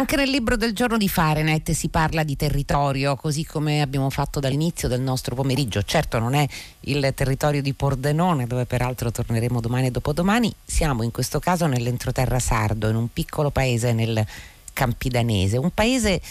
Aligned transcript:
Anche 0.00 0.16
nel 0.16 0.30
libro 0.30 0.56
del 0.56 0.72
giorno 0.72 0.96
di 0.96 1.10
Fahrenheit 1.10 1.72
si 1.72 1.88
parla 1.88 2.22
di 2.22 2.34
territorio, 2.34 3.16
così 3.16 3.44
come 3.44 3.82
abbiamo 3.82 4.08
fatto 4.08 4.40
dall'inizio 4.40 4.88
del 4.88 5.02
nostro 5.02 5.34
pomeriggio. 5.34 5.82
Certo 5.82 6.18
non 6.18 6.32
è 6.32 6.48
il 6.80 7.12
territorio 7.14 7.60
di 7.60 7.74
Pordenone, 7.74 8.46
dove 8.46 8.64
peraltro 8.64 9.12
torneremo 9.12 9.60
domani 9.60 9.88
e 9.88 9.90
dopodomani, 9.90 10.50
siamo 10.64 11.02
in 11.02 11.10
questo 11.10 11.38
caso 11.38 11.66
nell'entroterra 11.66 12.38
sardo, 12.38 12.88
in 12.88 12.96
un 12.96 13.12
piccolo 13.12 13.50
paese 13.50 13.92
nel 13.92 14.26
Campidanese, 14.72 15.58
un 15.58 15.70
paese 15.74 16.22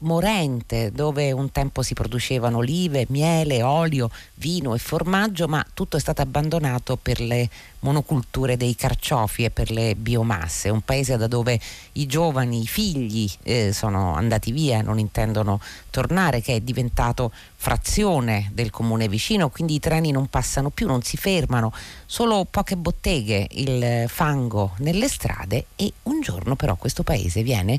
morente 0.00 0.92
dove 0.92 1.32
un 1.32 1.50
tempo 1.50 1.82
si 1.82 1.94
producevano 1.94 2.58
olive, 2.58 3.06
miele, 3.08 3.62
olio, 3.62 4.10
vino 4.34 4.74
e 4.74 4.78
formaggio, 4.78 5.48
ma 5.48 5.64
tutto 5.74 5.96
è 5.96 6.00
stato 6.00 6.22
abbandonato 6.22 6.96
per 6.96 7.20
le 7.20 7.48
monoculture 7.80 8.56
dei 8.56 8.74
carciofi 8.74 9.44
e 9.44 9.50
per 9.50 9.70
le 9.70 9.94
biomasse, 9.94 10.68
un 10.68 10.80
paese 10.82 11.16
da 11.16 11.26
dove 11.26 11.58
i 11.92 12.06
giovani, 12.06 12.62
i 12.62 12.66
figli 12.66 13.28
eh, 13.42 13.72
sono 13.72 14.14
andati 14.14 14.52
via, 14.52 14.82
non 14.82 14.98
intendono 14.98 15.60
tornare, 15.90 16.40
che 16.40 16.56
è 16.56 16.60
diventato 16.60 17.32
frazione 17.56 18.50
del 18.52 18.70
comune 18.70 19.08
vicino, 19.08 19.48
quindi 19.48 19.74
i 19.74 19.80
treni 19.80 20.10
non 20.10 20.28
passano 20.28 20.70
più, 20.70 20.86
non 20.86 21.02
si 21.02 21.16
fermano, 21.16 21.72
solo 22.06 22.46
poche 22.48 22.76
botteghe, 22.76 23.46
il 23.50 24.04
fango 24.08 24.74
nelle 24.78 25.08
strade 25.08 25.66
e 25.76 25.92
un 26.04 26.20
giorno 26.20 26.56
però 26.56 26.76
questo 26.76 27.02
paese 27.02 27.42
viene 27.42 27.78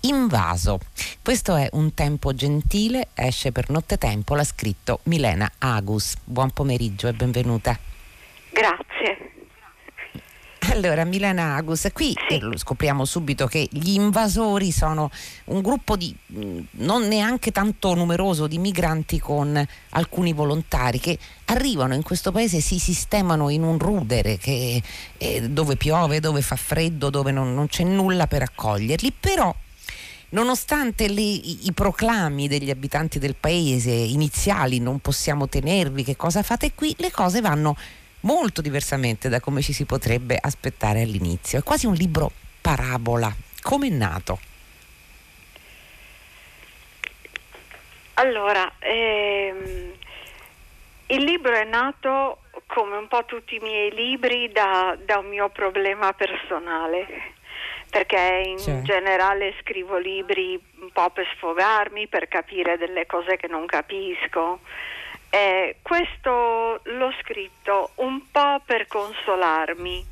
invaso. 0.00 0.78
Questo 1.28 1.56
è 1.56 1.68
Un 1.72 1.92
tempo 1.92 2.34
gentile, 2.34 3.08
esce 3.12 3.52
per 3.52 3.68
nottetempo, 3.68 4.34
l'ha 4.34 4.44
scritto 4.44 5.00
Milena 5.02 5.52
Agus. 5.58 6.14
Buon 6.24 6.52
pomeriggio 6.52 7.06
e 7.06 7.12
benvenuta. 7.12 7.78
Grazie. 8.50 9.32
Allora, 10.72 11.04
Milena 11.04 11.56
Agus, 11.56 11.90
qui 11.92 12.16
sì. 12.26 12.36
Eh, 12.36 12.56
scopriamo 12.56 13.04
subito 13.04 13.46
che 13.46 13.68
gli 13.70 13.90
invasori 13.90 14.72
sono 14.72 15.10
un 15.44 15.60
gruppo 15.60 15.96
di 15.96 16.16
mm, 16.32 16.60
non 16.78 17.06
neanche 17.06 17.50
tanto 17.50 17.92
numeroso 17.92 18.46
di 18.46 18.56
migranti 18.56 19.20
con 19.20 19.62
alcuni 19.90 20.32
volontari 20.32 20.98
che 20.98 21.18
arrivano 21.44 21.92
in 21.92 22.02
questo 22.02 22.32
paese, 22.32 22.60
si 22.60 22.78
sistemano 22.78 23.50
in 23.50 23.64
un 23.64 23.76
rudere 23.76 24.38
che, 24.38 24.82
eh, 25.18 25.42
dove 25.50 25.76
piove, 25.76 26.20
dove 26.20 26.40
fa 26.40 26.56
freddo, 26.56 27.10
dove 27.10 27.32
non, 27.32 27.52
non 27.52 27.66
c'è 27.66 27.84
nulla 27.84 28.26
per 28.26 28.40
accoglierli, 28.40 29.12
però 29.20 29.54
nonostante 30.30 31.08
le, 31.08 31.20
i, 31.20 31.66
i, 31.66 31.72
proclami 31.72 32.48
degli 32.48 32.70
abitanti 32.70 33.18
del 33.18 33.34
paese 33.34 33.90
iniziali 33.90 34.78
non 34.78 34.98
possiamo 35.00 35.48
tenervi, 35.48 36.04
che 36.04 36.16
cosa 36.16 36.42
fate 36.42 36.72
qui, 36.74 36.94
le 36.98 37.10
cose 37.10 37.40
vanno 37.40 37.76
molto 38.20 38.60
diversamente 38.60 39.28
da 39.28 39.40
come 39.40 39.62
ci 39.62 39.72
si 39.72 39.84
potrebbe 39.84 40.38
aspettare 40.40 41.02
all'inizio. 41.02 41.58
È 41.58 41.62
quasi 41.62 41.86
un 41.86 41.94
libro 41.94 42.30
parabola. 42.60 43.34
Come 43.62 43.86
è 43.86 43.90
nato? 43.90 44.38
Allora, 48.14 48.72
ehm, 48.80 49.92
il 51.06 51.22
libro 51.22 51.54
è 51.54 51.64
nato 51.64 52.40
come 52.66 52.96
un 52.96 53.06
po' 53.06 53.24
tutti 53.24 53.54
i 53.54 53.60
miei 53.60 53.94
libri 53.94 54.50
da, 54.50 54.96
da 55.04 55.18
un 55.18 55.28
mio 55.28 55.48
problema 55.48 56.12
personale 56.12 57.36
perché 57.90 58.42
in 58.46 58.58
sì. 58.58 58.82
generale 58.82 59.54
scrivo 59.60 59.96
libri 59.98 60.60
un 60.80 60.90
po' 60.92 61.10
per 61.10 61.26
sfogarmi, 61.36 62.06
per 62.06 62.28
capire 62.28 62.76
delle 62.76 63.06
cose 63.06 63.36
che 63.36 63.46
non 63.46 63.66
capisco. 63.66 64.60
Eh, 65.30 65.76
questo 65.82 66.80
l'ho 66.82 67.12
scritto 67.20 67.90
un 67.96 68.30
po' 68.30 68.60
per 68.64 68.86
consolarmi. 68.86 70.06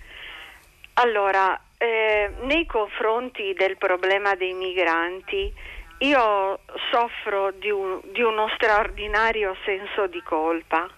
Allora, 0.94 1.58
eh, 1.78 2.30
nei 2.42 2.66
confronti 2.66 3.52
del 3.54 3.76
problema 3.76 4.34
dei 4.34 4.52
migranti, 4.52 5.52
io 5.98 6.58
soffro 6.90 7.52
di, 7.52 7.70
un, 7.70 8.00
di 8.12 8.22
uno 8.22 8.48
straordinario 8.54 9.56
senso 9.64 10.06
di 10.06 10.22
colpa 10.22 10.88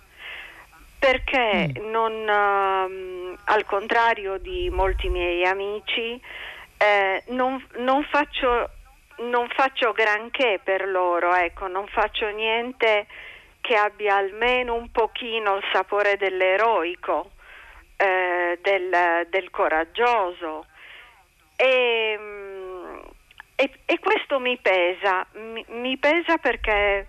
perché 0.99 1.73
mm. 1.79 1.91
non, 1.91 2.13
uh, 2.13 3.37
al 3.45 3.65
contrario 3.65 4.39
di 4.39 4.69
molti 4.71 5.09
miei 5.09 5.45
amici, 5.45 6.21
eh, 6.79 7.25
non, 7.29 7.65
non, 7.79 8.05
faccio, 8.05 8.71
non, 9.19 9.49
faccio, 9.49 9.93
granché 9.93 10.61
per 10.63 10.87
loro, 10.89 11.35
ecco, 11.35 11.67
non 11.67 11.87
faccio 11.89 12.29
niente 12.29 13.07
che 13.61 13.75
abbia 13.75 14.17
almeno 14.17 14.75
un 14.75 14.91
pochino 14.91 15.57
il 15.57 15.65
sapore 15.73 16.17
dell'eroico, 16.17 17.33
eh, 17.97 18.59
del, 18.63 19.27
del, 19.29 19.51
coraggioso. 19.51 20.67
E, 21.57 22.17
mm, 22.17 22.99
e, 23.57 23.71
e, 23.85 23.99
questo 23.99 24.39
mi 24.39 24.57
pesa, 24.59 25.27
mi, 25.33 25.65
mi 25.71 25.99
pesa 25.99 26.39
perché, 26.39 27.09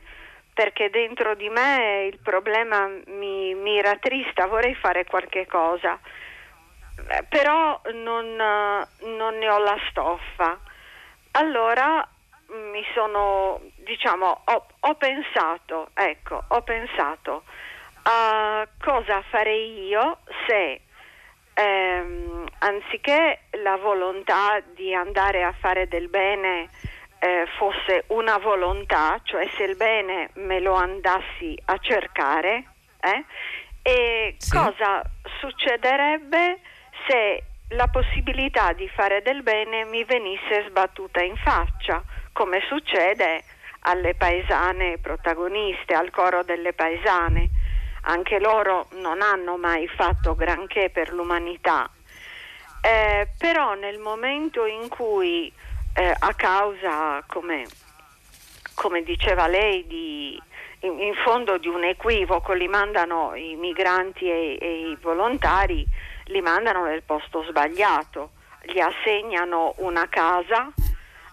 perché, 0.52 0.90
dentro 0.90 1.35
di 1.35 1.47
me 1.47 2.09
il 2.12 2.18
problema 2.24 2.90
mi, 3.06 3.53
mi 3.53 3.79
rattrista, 3.81 4.47
vorrei 4.47 4.74
fare 4.74 5.06
qualche 5.06 5.46
cosa 5.46 6.00
però 7.30 7.82
non, 7.94 8.36
non, 8.36 9.38
ne 9.38 9.50
ho 9.50 9.58
la 9.60 9.78
stoffa. 9.90 10.60
Allora 11.32 12.08
mi 12.48 12.84
sono, 12.94 13.62
diciamo, 13.76 14.42
ho, 14.46 14.66
ho 14.80 14.96
pensato, 14.96 15.90
ecco, 15.94 16.44
ho 16.48 16.62
pensato 16.62 17.44
a 18.04 18.68
cosa 18.80 19.22
farei 19.30 19.88
io 19.88 20.20
se 20.48 20.82
ehm, 21.54 22.48
anziché 22.59 23.42
la 23.64 23.76
volontà 23.78 24.62
di 24.74 24.94
andare 24.94 25.44
a 25.44 25.54
fare 25.59 25.88
del 25.88 26.08
bene 26.08 26.70
eh, 27.20 27.46
fosse 27.58 28.06
una 28.08 28.38
volontà, 28.38 29.20
cioè 29.24 29.48
se 29.58 29.64
il 29.64 29.76
bene 29.76 30.30
me 30.36 30.59
lo 30.59 30.74
andassi 30.74 31.59
a 31.66 31.78
cercare, 31.80 32.64
eh, 33.02 33.26
e 33.82 34.36
sì. 34.38 34.56
cosa 34.56 35.04
succederebbe 35.40 36.59
se 37.08 37.44
la 37.70 37.88
possibilità 37.88 38.74
di 38.74 38.88
fare 38.90 39.22
del 39.22 39.44
bene 39.44 39.86
mi 39.86 40.04
venisse 40.04 40.66
sbattuta 40.68 41.22
in 41.22 41.36
faccia, 41.38 42.04
come 42.32 42.62
succede 42.68 43.44
alle 43.82 44.16
paesane 44.16 44.98
protagoniste, 44.98 45.94
al 45.94 46.09
coro 46.09 46.44
delle 46.44 46.74
paesane. 46.74 47.50
Anche 48.04 48.40
loro 48.40 48.88
non 48.94 49.22
hanno 49.22 49.58
mai 49.58 49.88
fatto 49.88 50.36
granché 50.36 50.90
per 50.90 51.12
l'umanità, 51.12 51.90
eh, 52.82 53.28
però 53.38 53.74
nel 53.74 54.00
momento 54.00 54.66
in 54.66 54.88
cui 54.88 55.52
eh, 55.94 56.16
a 56.18 56.34
causa, 56.34 57.22
come, 57.28 57.66
come 58.74 59.04
diceva 59.04 59.48
lei, 59.48 59.86
di, 59.86 60.42
in, 60.82 60.98
in, 61.00 61.14
fondo 61.26 61.58
di 61.58 61.68
un 61.68 61.84
equivoco 61.84 62.54
li 62.54 62.70
mandano 62.70 63.36
i 63.36 63.56
migranti 63.56 64.30
e, 64.30 64.58
e 64.59 64.90
i 64.92 64.98
volontari, 65.02 65.86
li 66.29 66.41
mandano 66.41 66.85
nel 66.85 67.03
posto 67.03 67.44
sbagliato, 67.44 68.31
gli 68.63 68.79
assegnano 68.79 69.73
una 69.78 70.07
casa 70.09 70.72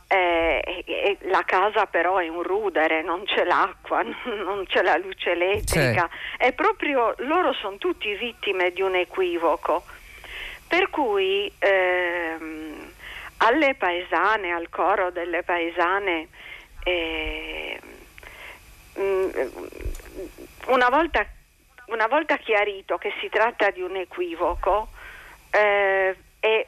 eh, 0.09 0.85
e 0.85 1.19
la 1.23 1.43
casa 1.45 1.87
però 1.87 2.19
è 2.19 2.29
un 2.29 2.43
rudere, 2.43 3.03
non 3.03 3.25
c'è 3.25 3.45
l'acqua, 3.45 4.03
non 4.45 4.65
c'è 4.67 4.83
la 4.83 4.97
luce 4.97 5.33
elettrica, 5.33 6.09
è 6.37 6.53
proprio 6.53 7.15
loro 7.19 7.53
sono 7.55 7.77
tutti 7.77 8.15
vittime 8.15 8.73
di 8.73 8.83
un 8.83 8.95
equivoco. 8.95 9.85
Per 10.69 10.91
cui 10.91 11.51
ehm, 11.59 12.93
alle 13.39 13.75
paesane, 13.75 14.53
al 14.53 14.69
coro 14.69 15.11
delle 15.11 15.45
paesane, 15.45 16.29
eh, 16.83 17.81
una 20.67 20.89
volta 20.89 21.25
una 21.87 22.07
volta 22.07 22.37
chiarito 22.37 22.99
che 22.99 23.13
si 23.21 23.29
tratta 23.29 23.71
di 23.71 23.83
un 23.83 23.97
equivoco 23.97 24.89
eh, 25.51 26.17
e 26.41 26.67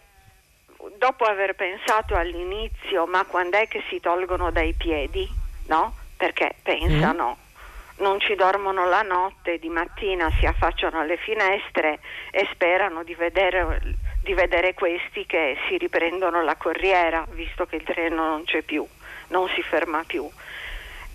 dopo 0.96 1.24
aver 1.24 1.54
pensato 1.54 2.14
all'inizio 2.14 3.06
ma 3.06 3.24
quando 3.24 3.56
è 3.56 3.66
che 3.68 3.82
si 3.88 4.00
tolgono 4.00 4.50
dai 4.50 4.74
piedi, 4.74 5.28
no? 5.66 5.94
Perché 6.16 6.54
pensano, 6.62 7.36
mm. 7.38 8.02
non 8.02 8.20
ci 8.20 8.34
dormono 8.34 8.88
la 8.88 9.02
notte, 9.02 9.58
di 9.58 9.68
mattina 9.68 10.30
si 10.38 10.46
affacciano 10.46 11.00
alle 11.00 11.16
finestre 11.16 12.00
e 12.30 12.48
sperano 12.52 13.02
di 13.02 13.14
vedere, 13.14 13.80
di 14.22 14.34
vedere 14.34 14.74
questi 14.74 15.26
che 15.26 15.56
si 15.68 15.78
riprendono 15.78 16.42
la 16.42 16.56
corriera, 16.56 17.24
visto 17.30 17.66
che 17.66 17.76
il 17.76 17.84
treno 17.84 18.26
non 18.26 18.44
c'è 18.44 18.62
più, 18.62 18.86
non 19.28 19.48
si 19.48 19.62
ferma 19.62 20.04
più. 20.06 20.28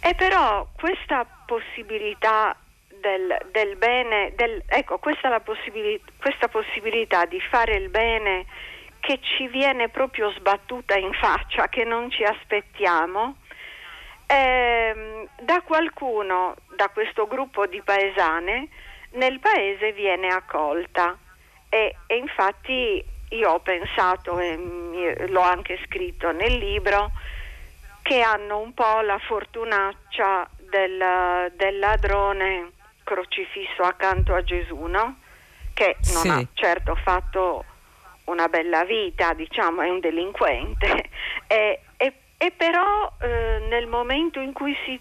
E 0.05 0.15
però 0.15 0.67
questa 0.75 1.25
possibilità 1.45 2.55
del, 3.03 3.37
del 3.51 3.75
bene, 3.75 4.31
del, 4.35 4.63
ecco 4.65 4.97
questa, 4.97 5.37
possibilità, 5.41 6.11
questa 6.17 6.47
possibilità 6.47 7.25
di 7.25 7.39
fare 7.41 7.75
il 7.75 7.89
bene 7.89 8.45
che 9.01 9.19
ci 9.21 9.47
viene 9.49 9.89
proprio 9.89 10.31
sbattuta 10.31 10.95
in 10.95 11.11
faccia, 11.11 11.67
che 11.67 11.83
non 11.83 12.09
ci 12.09 12.23
aspettiamo, 12.23 13.35
eh, 14.25 15.27
da 15.41 15.61
qualcuno, 15.61 16.55
da 16.77 16.87
questo 16.87 17.27
gruppo 17.27 17.65
di 17.65 17.81
paesane, 17.81 18.69
nel 19.11 19.39
paese 19.39 19.91
viene 19.91 20.27
accolta. 20.27 21.17
E, 21.67 21.97
e 22.07 22.15
infatti 22.15 23.03
io 23.29 23.49
ho 23.49 23.59
pensato, 23.59 24.39
e 24.39 25.27
l'ho 25.27 25.41
anche 25.41 25.77
scritto 25.85 26.31
nel 26.31 26.57
libro, 26.57 27.11
che 28.03 28.21
hanno 28.21 28.59
un 28.59 28.73
po' 28.73 29.01
la 29.01 29.17
fortunaccia 29.17 30.49
del, 30.69 31.51
del 31.55 31.79
ladrone 31.79 32.71
crocifisso 33.03 33.83
accanto 33.83 34.33
a 34.33 34.43
Gesù, 34.43 34.85
no? 34.85 35.17
Che 35.73 35.97
non 36.13 36.21
sì. 36.21 36.27
ha 36.29 36.47
certo 36.53 36.95
fatto 36.95 37.65
una 38.25 38.47
bella 38.47 38.83
vita, 38.85 39.33
diciamo, 39.33 39.81
è 39.81 39.89
un 39.89 39.99
delinquente, 39.99 41.09
e, 41.47 41.81
e, 41.97 42.13
e 42.37 42.51
però 42.51 43.11
eh, 43.21 43.65
nel 43.69 43.87
momento 43.87 44.39
in 44.39 44.53
cui 44.53 44.75
si, 44.85 44.99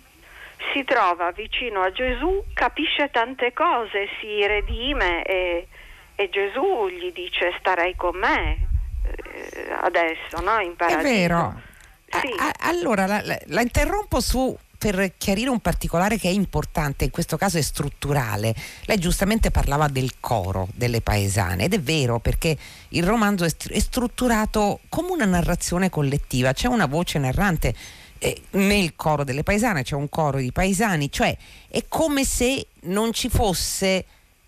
si, 0.73 0.85
trova 0.85 1.31
vicino 1.31 1.83
a 1.83 1.93
Gesù 1.93 2.45
capisce 2.55 3.11
tante 3.11 3.53
cose, 3.53 4.09
si 4.21 4.45
redime 4.47 5.23
e, 5.25 5.69
e 6.15 6.29
Gesù 6.31 6.89
gli 6.89 7.13
dice 7.13 7.55
starei 7.59 7.95
con 7.95 8.17
me 8.17 8.69
eh, 9.05 9.73
adesso, 9.81 10.41
no? 10.43 10.59
In 10.61 10.75
paradiso. 10.77 11.09
È 11.09 11.11
vero. 11.11 11.61
Sì. 12.09 12.35
A, 12.39 12.53
allora 12.69 13.07
la, 13.07 13.23
la, 13.25 13.39
la 13.47 13.61
interrompo 13.63 14.21
su 14.21 14.57
per 14.83 15.13
chiarire 15.17 15.49
un 15.49 15.61
particolare 15.61 16.19
che 16.19 16.29
è 16.29 16.33
importante, 16.33 17.05
in 17.05 17.13
questo 17.13 17.37
caso 17.37 17.57
è 17.57 17.61
strutturale. 17.61 18.53
Lei 18.87 18.99
giustamente 18.99 19.53
parlava 19.53 19.87
del 19.87 20.15
coro 20.19 20.67
delle 20.75 21.01
paesane 21.01 21.67
ed 21.67 21.75
è 21.75 21.81
vero 21.81 22.19
perché 22.19 22.59
il 22.89 23.05
romanzo 23.05 23.45
è 23.45 23.79
strutturato 23.79 24.81
come 24.89 25.13
una 25.13 25.25
narrazione 25.25 25.89
collettiva, 25.89 26.53
c'è 26.53 26.67
una 26.67 26.87
voce 26.87 27.21
narrante 27.21 27.73
eh, 28.19 28.43
nel 28.51 28.97
coro 28.97 29.23
delle 29.23 29.45
paesane, 29.45 29.85
c'è 29.85 29.95
un 29.95 30.09
coro 30.09 30.39
di 30.39 30.51
paesani, 30.51 31.13
cioè 31.13 31.37
è 31.69 31.85
come 31.87 32.25
se 32.25 32.67
non 32.87 33.13
ci 33.13 33.29
fosse 33.29 34.05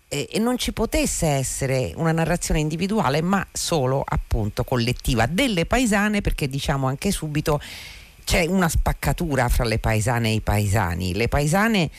eh, 0.09 0.27
e 0.29 0.39
non 0.39 0.57
ci 0.57 0.73
potesse 0.73 1.27
essere 1.27 1.93
una 1.95 2.11
narrazione 2.11 2.59
individuale 2.59 3.21
ma 3.21 3.47
solo 3.53 4.03
appunto 4.05 4.65
collettiva 4.65 5.27
delle 5.27 5.65
paesane 5.65 6.19
perché 6.19 6.49
diciamo 6.49 6.87
anche 6.87 7.09
subito 7.11 7.61
c'è 8.25 8.45
una 8.47 8.67
spaccatura 8.67 9.47
fra 9.47 9.63
le 9.63 9.79
paesane 9.79 10.29
e 10.29 10.33
i 10.33 10.41
paesani. 10.41 11.13
Le 11.13 11.29
paesane 11.29 11.89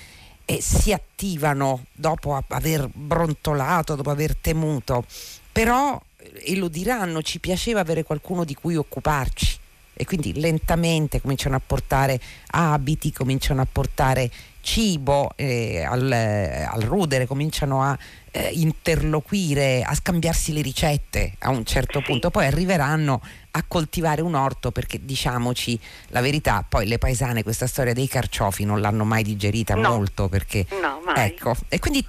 eh, 0.44 0.61
si 0.61 0.93
attivano 0.93 1.87
dopo 1.93 2.38
aver 2.49 2.88
brontolato, 2.93 3.94
dopo 3.94 4.11
aver 4.11 4.37
temuto, 4.37 5.05
però, 5.50 5.99
e 6.19 6.56
lo 6.56 6.69
diranno, 6.69 7.23
ci 7.23 7.38
piaceva 7.38 7.81
avere 7.81 8.02
qualcuno 8.02 8.44
di 8.44 8.55
cui 8.55 8.76
occuparci 8.76 9.64
e 9.96 10.04
quindi 10.04 10.38
lentamente 10.38 11.20
cominciano 11.20 11.56
a 11.56 11.62
portare 11.64 12.20
abiti, 12.48 13.12
cominciano 13.12 13.62
a 13.62 13.66
portare 13.70 14.31
cibo 14.60 15.31
eh, 15.37 15.84
al, 15.84 16.10
al, 16.10 16.82
rudere, 16.82 17.26
cominciano 17.26 17.82
a 17.82 17.96
eh, 18.32 18.50
interloquire, 18.52 19.82
a 19.82 19.94
scambiarsi 19.94 20.52
le 20.52 20.60
ricette 20.60 21.34
a 21.38 21.50
un 21.50 21.64
certo 21.64 22.02
punto, 22.02 22.31
poi 22.31 22.46
arriveranno 22.46 23.22
a 23.52 23.64
coltivare 23.66 24.22
un 24.22 24.34
orto 24.34 24.72
perché 24.72 25.04
diciamoci 25.04 25.78
la 26.08 26.20
verità, 26.20 26.64
poi 26.69 26.87
le 26.87 26.98
paesane 26.98 27.44
questa 27.44 27.66
storia 27.66 27.94
dei 27.94 28.08
carciofi 28.08 28.64
non 28.64 28.81
l'hanno 28.81 29.04
mai 29.04 29.22
digerita 29.22 29.75
no. 29.75 29.88
molto 29.88 30.28
perché 30.28 30.66
no, 30.81 31.00
mai. 31.04 31.26
ecco, 31.28 31.54
e 31.69 31.78
quindi 31.78 32.04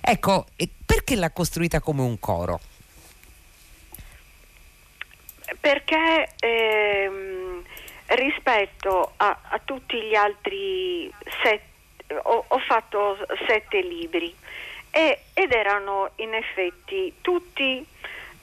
ecco, 0.00 0.46
perché 0.86 1.16
l'ha 1.16 1.30
costruita 1.30 1.80
come 1.80 2.02
un 2.02 2.18
coro? 2.20 2.60
Perché 5.60 6.28
ehm, 6.40 7.62
rispetto 8.06 9.12
a, 9.16 9.38
a, 9.42 9.60
tutti 9.64 10.00
gli 10.00 10.14
altri 10.14 11.12
sette, 11.42 12.14
ho, 12.22 12.44
ho 12.46 12.58
fatto 12.58 13.18
sette 13.46 13.80
libri 13.80 14.34
e, 14.90 15.20
ed 15.34 15.52
erano 15.52 16.10
in 16.16 16.34
effetti 16.34 17.14
tutti 17.20 17.84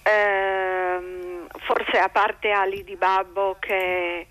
ehm, 0.04 1.48
forse 1.60 1.98
a 1.98 2.10
parte 2.10 2.52
Ali 2.52 2.84
di 2.84 2.96
Babbo 2.96 3.58
che 3.60 4.28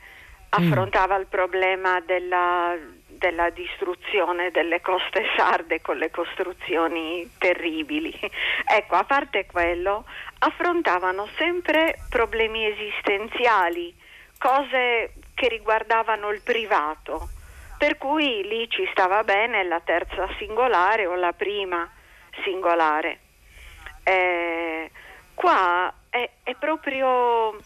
affrontava 0.51 1.17
mm. 1.17 1.21
il 1.21 1.27
problema 1.27 2.01
della, 2.01 2.77
della, 3.23 3.51
distruzione 3.51 4.51
delle 4.51 4.81
coste 4.81 5.25
sarde 5.37 5.81
con 5.81 5.97
le 5.97 6.11
costruzioni 6.11 7.31
terribili. 7.39 8.13
ecco, 8.67 8.97
a 8.97 9.05
parte 9.05 9.47
quello, 9.47 10.05
affrontavano 10.41 11.29
sempre 11.37 11.95
problemi 12.11 12.67
esistenziali, 12.67 13.95
cose 14.39 15.15
che 15.35 15.49
riguardavano 15.49 16.31
il 16.31 16.43
privato. 16.43 17.29
Per 17.79 17.97
cui 17.97 18.43
lì 18.43 18.69
ci 18.69 18.89
stava 18.91 19.23
bene 19.23 19.65
la 19.65 19.81
terza 19.81 20.29
singolare 20.39 21.07
o 21.07 21.15
la 21.15 21.33
prima 21.33 21.89
singolare. 22.43 23.19
Eh, 24.03 24.91
qua 25.35 25.93
è, 26.11 26.29
è 26.43 26.55
proprio 26.57 27.57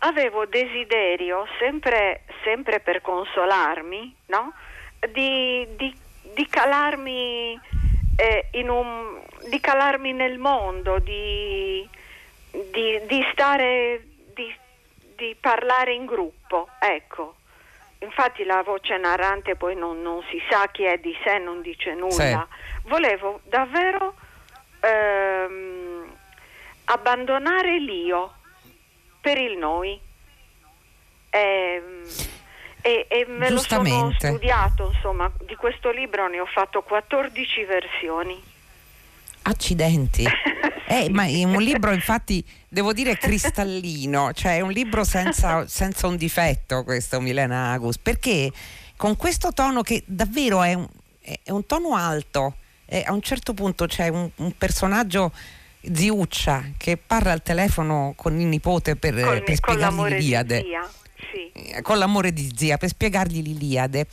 avevo 0.00 0.46
desiderio 0.46 1.46
sempre, 1.58 2.22
sempre 2.44 2.78
per 2.78 3.00
consolarmi 3.00 4.14
no? 4.26 4.52
Di, 5.12 5.66
di, 5.76 5.96
di, 6.34 6.46
calarmi 6.46 7.58
eh, 8.16 8.48
un, 8.68 9.20
di 9.48 9.60
calarmi 9.60 10.12
nel 10.12 10.38
mondo 10.38 10.98
di, 10.98 11.88
di 12.50 13.26
stare 13.32 14.06
di 15.16 15.36
parlare 15.40 15.94
in 15.94 16.06
gruppo 16.06 16.68
ecco 16.80 17.36
infatti 18.04 18.44
la 18.44 18.62
voce 18.62 18.96
narrante 18.96 19.56
poi 19.56 19.74
non, 19.74 20.00
non, 20.02 20.22
si 20.30 20.40
sa 20.48 20.68
chi 20.70 20.84
è 20.84 20.98
di 20.98 21.16
sé, 21.24 21.38
non 21.38 21.62
dice 21.62 21.94
nulla. 21.94 22.46
Sì. 22.48 22.88
Volevo 22.88 23.40
davvero 23.44 24.14
ehm, 24.80 26.14
abbandonare 26.84 27.78
l'io 27.78 28.34
per 29.20 29.38
il 29.38 29.56
noi. 29.56 29.98
E, 31.30 31.82
e, 32.84 33.06
e 33.08 33.24
me 33.26 33.48
lo 33.48 33.60
sono 33.60 34.12
studiato, 34.18 34.92
insomma, 34.94 35.32
di 35.46 35.56
questo 35.56 35.90
libro 35.90 36.28
ne 36.28 36.40
ho 36.40 36.44
fatto 36.44 36.82
14 36.82 37.64
versioni. 37.64 38.42
Accidenti. 39.42 40.24
Eh, 40.86 41.08
ma 41.08 41.24
è 41.24 41.42
un 41.44 41.62
libro 41.62 41.92
infatti 41.92 42.44
devo 42.68 42.92
dire 42.92 43.16
cristallino, 43.18 44.34
cioè 44.34 44.58
è 44.58 44.60
un 44.60 44.70
libro 44.70 45.02
senza, 45.02 45.66
senza 45.66 46.06
un 46.06 46.16
difetto 46.16 46.84
questo 46.84 47.20
Milena 47.20 47.72
Agus, 47.72 47.96
perché 47.96 48.52
con 48.94 49.16
questo 49.16 49.52
tono 49.54 49.80
che 49.80 50.02
davvero 50.04 50.62
è 50.62 50.74
un, 50.74 50.86
è 51.20 51.50
un 51.50 51.64
tono 51.64 51.96
alto, 51.96 52.56
e 52.84 53.02
a 53.04 53.12
un 53.14 53.22
certo 53.22 53.54
punto 53.54 53.86
c'è 53.86 54.08
un, 54.08 54.28
un, 54.36 54.52
personaggio 54.58 55.32
ziuccia 55.90 56.64
che 56.76 56.98
parla 56.98 57.32
al 57.32 57.42
telefono 57.42 58.12
con 58.14 58.38
il 58.38 58.46
nipote 58.46 58.94
per, 58.94 59.18
con, 59.18 59.42
per 59.42 59.54
spiegargli 59.54 60.14
l'Iliade. 60.14 60.64
Sì. 61.34 61.50
Eh, 61.52 61.82
con 61.82 61.98
l'amore 61.98 62.32
di 62.32 62.52
zia, 62.54 62.76
per 62.76 62.88
spiegargli 62.88 63.42
l'Iliade. 63.42 64.06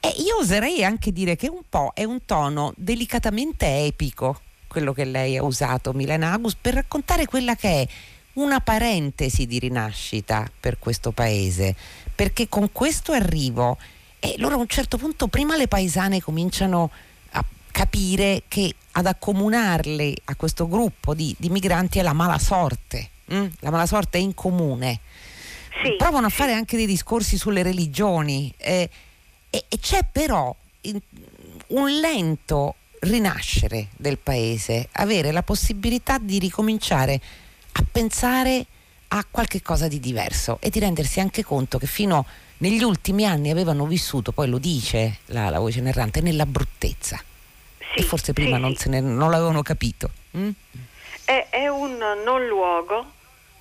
E 0.00 0.14
io 0.18 0.38
oserei 0.38 0.84
anche 0.84 1.12
dire 1.12 1.36
che 1.36 1.48
un 1.48 1.62
po' 1.68 1.92
è 1.94 2.04
un 2.04 2.24
tono 2.24 2.72
delicatamente 2.76 3.84
epico 3.84 4.40
quello 4.66 4.92
che 4.92 5.04
lei 5.04 5.36
ha 5.36 5.42
usato, 5.42 5.94
Milena 5.94 6.32
Agus, 6.32 6.54
per 6.60 6.74
raccontare 6.74 7.24
quella 7.24 7.56
che 7.56 7.82
è 7.82 7.88
una 8.34 8.60
parentesi 8.60 9.46
di 9.46 9.58
rinascita 9.58 10.50
per 10.60 10.78
questo 10.78 11.12
paese, 11.12 11.74
perché 12.14 12.48
con 12.50 12.70
questo 12.72 13.12
arrivo, 13.12 13.78
e 14.18 14.34
loro 14.36 14.56
a 14.56 14.58
un 14.58 14.68
certo 14.68 14.98
punto 14.98 15.28
prima 15.28 15.56
le 15.56 15.68
paesane 15.68 16.20
cominciano 16.20 16.90
a 17.30 17.44
capire 17.70 18.42
che 18.48 18.74
ad 18.92 19.06
accomunarle 19.06 20.14
a 20.24 20.34
questo 20.34 20.68
gruppo 20.68 21.14
di, 21.14 21.34
di 21.38 21.48
migranti 21.48 21.98
è 21.98 22.02
la 22.02 22.12
mala 22.12 22.38
sorte, 22.38 23.08
hm? 23.26 23.46
la 23.60 23.70
mala 23.70 23.86
sorte 23.86 24.18
è 24.18 24.20
in 24.20 24.34
comune. 24.34 25.00
Sì, 25.82 25.96
Provano 25.96 26.26
a 26.26 26.30
fare 26.30 26.52
anche 26.52 26.76
dei 26.76 26.86
discorsi 26.86 27.36
sulle 27.36 27.62
religioni 27.62 28.52
eh, 28.56 28.88
e, 29.50 29.64
e 29.68 29.78
c'è 29.78 30.00
però 30.10 30.54
un 31.68 31.90
lento 32.00 32.76
rinascere 33.00 33.88
del 33.96 34.18
paese, 34.18 34.88
avere 34.92 35.32
la 35.32 35.42
possibilità 35.42 36.18
di 36.18 36.38
ricominciare 36.38 37.20
a 37.72 37.84
pensare 37.90 38.66
a 39.08 39.24
qualche 39.30 39.62
cosa 39.62 39.88
di 39.88 40.00
diverso 40.00 40.58
e 40.60 40.70
di 40.70 40.80
rendersi 40.80 41.20
anche 41.20 41.44
conto 41.44 41.78
che 41.78 41.86
fino 41.86 42.26
negli 42.58 42.82
ultimi 42.82 43.26
anni 43.26 43.50
avevano 43.50 43.86
vissuto, 43.86 44.32
poi 44.32 44.48
lo 44.48 44.58
dice 44.58 45.18
la, 45.26 45.50
la 45.50 45.58
voce 45.58 45.80
narrante, 45.80 46.20
nella 46.20 46.46
bruttezza. 46.46 47.22
Sì, 47.78 48.00
e 48.00 48.02
forse 48.02 48.32
prima 48.32 48.56
sì, 48.56 48.62
non, 48.62 48.74
ne, 48.86 49.00
non, 49.00 49.30
l'avevano 49.30 49.62
capito. 49.62 50.10
Mm? 50.36 50.50
È, 51.24 51.48
è 51.50 51.68
un 51.68 51.98
non 52.24 52.46
luogo, 52.46 53.12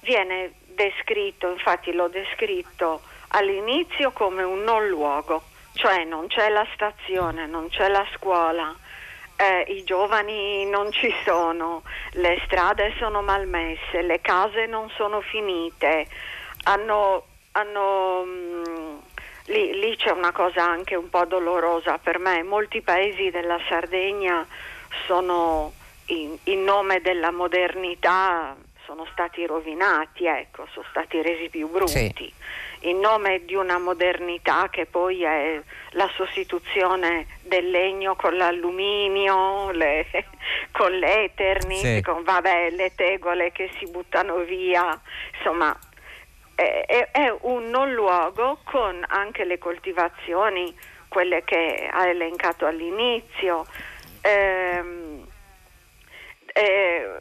viene 0.02 0.52
descritto, 0.76 1.50
infatti 1.50 1.92
l'ho 1.92 2.08
descritto 2.08 3.02
all'inizio 3.30 4.12
come 4.12 4.44
un 4.44 4.64
non 4.64 4.88
luogo, 4.88 5.44
cioè 5.74 6.04
non 6.04 6.28
c'è 6.28 6.50
la 6.50 6.66
stazione, 6.74 7.48
non 7.48 7.70
c'è 7.70 7.88
la 7.88 8.06
scuola, 8.16 8.74
eh, 9.38 9.66
i 9.74 9.84
giovani 9.84 10.66
non 10.66 10.92
ci 10.92 11.14
sono, 11.24 11.82
le 12.12 12.42
strade 12.46 12.94
sono 12.98 13.22
malmesse, 13.22 14.02
le 14.02 14.22
case 14.22 14.66
non 14.66 14.90
sono 14.92 15.22
finite, 15.22 16.08
hanno, 16.64 17.26
hanno 17.54 18.24
mh, 18.24 18.70
mm, 18.70 18.98
lì, 19.48 19.80
lì, 19.80 19.96
c'è 19.98 20.12
una 20.12 20.32
cosa 20.32 20.64
anche 20.64 20.96
un 20.96 21.10
po' 21.10 21.26
dolorosa 21.26 21.98
per 21.98 22.20
me, 22.20 22.44
molti 22.44 22.82
paesi 22.82 23.30
della 23.32 23.60
Sardegna 23.68 24.46
sono 25.06 25.74
in, 26.06 26.38
in 26.44 26.64
nome 26.64 27.02
della 27.02 27.32
modernità 27.32 28.56
sono 28.86 29.06
stati 29.12 29.46
rovinati, 29.46 30.26
ecco, 30.26 30.68
sono 30.72 30.86
stati 30.90 31.22
resi 31.22 31.50
più 31.50 31.70
brutti. 31.70 32.14
Sì. 32.16 32.34
in 32.90 33.00
nome 33.00 33.44
di 33.46 33.56
una 33.56 33.80
modernità 33.80 34.70
che 34.70 34.86
poi 34.86 35.24
è 35.24 35.60
la 35.92 36.10
sostituzione 36.16 37.26
del 37.42 37.70
legno 37.70 38.16
con 38.16 38.36
l'alluminio, 38.38 39.72
le, 39.72 40.06
con 40.72 40.92
l'Eternit, 40.92 41.96
sì. 41.96 42.02
con 42.02 42.24
vabbè, 42.24 42.70
le 42.72 42.94
tegole 42.96 43.52
che 43.52 43.72
si 43.80 43.90
buttano 43.90 44.38
via, 44.40 45.00
insomma 45.38 45.76
è, 46.56 47.10
è, 47.12 47.36
un 47.42 47.70
non 47.70 47.94
luogo 47.94 48.60
con 48.64 49.04
anche 49.08 49.44
le 49.44 49.58
coltivazioni, 49.58 50.74
quelle 51.10 51.44
che 51.44 51.90
ha 51.92 52.08
elencato 52.08 52.66
all'inizio. 52.66 53.66
Ehm, 54.22 55.28
eh, 56.54 57.20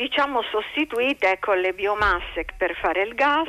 diciamo 0.00 0.40
sostituite 0.44 1.38
con 1.38 1.60
le 1.60 1.74
biomasse 1.74 2.46
per 2.56 2.74
fare 2.76 3.02
il 3.02 3.14
gas 3.14 3.48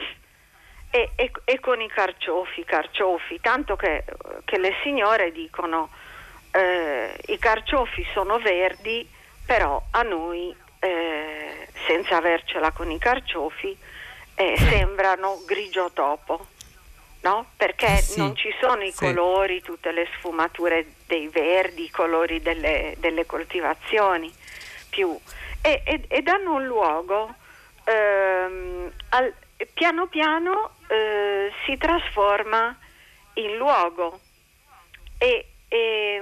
e, 0.89 1.12
e, 1.15 1.31
e 1.46 1.60
con 1.62 1.79
i 1.79 1.88
carciofi, 1.88 2.65
carciofi, 2.65 3.39
tanto 3.39 3.77
che, 3.77 4.03
che 4.43 4.58
le 4.60 4.74
signore 4.84 5.31
dicono 5.31 5.89
eh, 6.51 7.17
i 7.27 7.38
carciofi 7.38 8.05
sono 8.13 8.38
verdi, 8.39 9.10
però 9.46 9.81
a 9.91 10.01
noi 10.01 10.53
eh, 10.79 11.67
senza 11.88 12.17
avercela 12.17 12.72
con 12.72 12.91
i 12.91 13.00
carciofi 13.00 13.77
eh, 14.36 14.55
sembrano 14.58 15.43
grigio 15.46 15.89
topo. 15.93 16.48
No? 17.22 17.51
Perché 17.55 17.98
sì, 17.98 18.17
non 18.17 18.36
ci 18.36 18.51
sono 18.60 18.81
i 18.81 18.91
sì. 18.91 19.05
colori, 19.05 19.62
tutte 19.62 19.91
le 19.91 20.08
sfumature 20.17 20.96
dei 21.05 21.27
verdi, 21.27 21.84
i 21.84 21.91
colori 21.91 22.41
delle, 22.41 22.96
delle 22.98 23.27
coltivazioni 23.27 24.34
più. 24.91 25.17
E, 25.62 25.81
e, 25.83 26.03
e 26.07 26.21
danno 26.21 26.55
un 26.55 26.65
luogo 26.65 27.33
ehm, 27.86 28.91
al, 29.10 29.33
piano 29.74 30.07
piano 30.07 30.71
eh, 30.88 31.51
si 31.65 31.77
trasforma 31.77 32.77
in 33.36 33.55
luogo. 33.55 34.19
E, 35.17 35.48
e, 35.67 36.21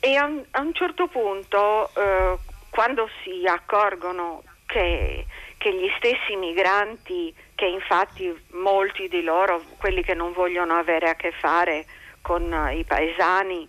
e 0.00 0.16
a, 0.16 0.24
un, 0.24 0.44
a, 0.50 0.60
un, 0.60 0.74
certo 0.74 1.06
punto 1.06 1.90
eh, 1.94 2.36
quando 2.70 3.08
si 3.22 3.46
accorgono 3.46 4.42
che, 4.66 5.24
che 5.58 5.72
gli 5.72 5.88
stessi 5.96 6.34
migranti 6.34 7.32
che 7.54 7.66
infatti 7.66 8.34
molti 8.52 9.06
di 9.08 9.22
loro, 9.22 9.62
quelli 9.78 10.02
che 10.02 10.14
non 10.14 10.32
vogliono 10.32 10.76
avere 10.76 11.08
a 11.08 11.14
che 11.14 11.30
fare 11.30 11.86
con 12.20 12.42
i 12.74 12.82
paesani, 12.84 13.68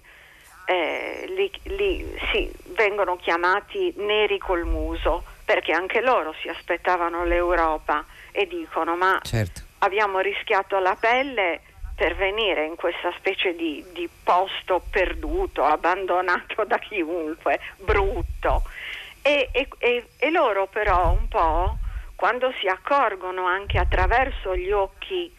eh, 0.65 1.25
li, 1.27 1.51
li, 1.75 2.19
sì, 2.31 2.51
vengono 2.75 3.15
chiamati 3.17 3.93
neri 3.97 4.37
col 4.37 4.65
muso 4.65 5.23
perché 5.45 5.73
anche 5.73 6.01
loro 6.01 6.33
si 6.41 6.47
aspettavano 6.47 7.25
l'Europa 7.25 8.05
e 8.31 8.47
dicono 8.47 8.95
ma 8.95 9.19
certo. 9.23 9.61
abbiamo 9.79 10.19
rischiato 10.19 10.79
la 10.79 10.95
pelle 10.99 11.61
per 11.95 12.15
venire 12.15 12.65
in 12.65 12.75
questa 12.75 13.13
specie 13.17 13.55
di, 13.55 13.83
di 13.93 14.09
posto 14.23 14.81
perduto, 14.89 15.63
abbandonato 15.63 16.63
da 16.65 16.77
chiunque, 16.79 17.59
brutto. 17.77 18.63
E, 19.21 19.49
e, 19.51 19.67
e, 19.77 20.07
e, 20.17 20.31
loro 20.31 20.67
però 20.67 21.11
un 21.11 21.27
po', 21.27 21.77
quando 22.15 22.51
si 22.59 22.67
accorgono 22.67 23.45
anche 23.45 23.77
attraverso 23.77 24.55
gli 24.55 24.71
occhi 24.71 25.31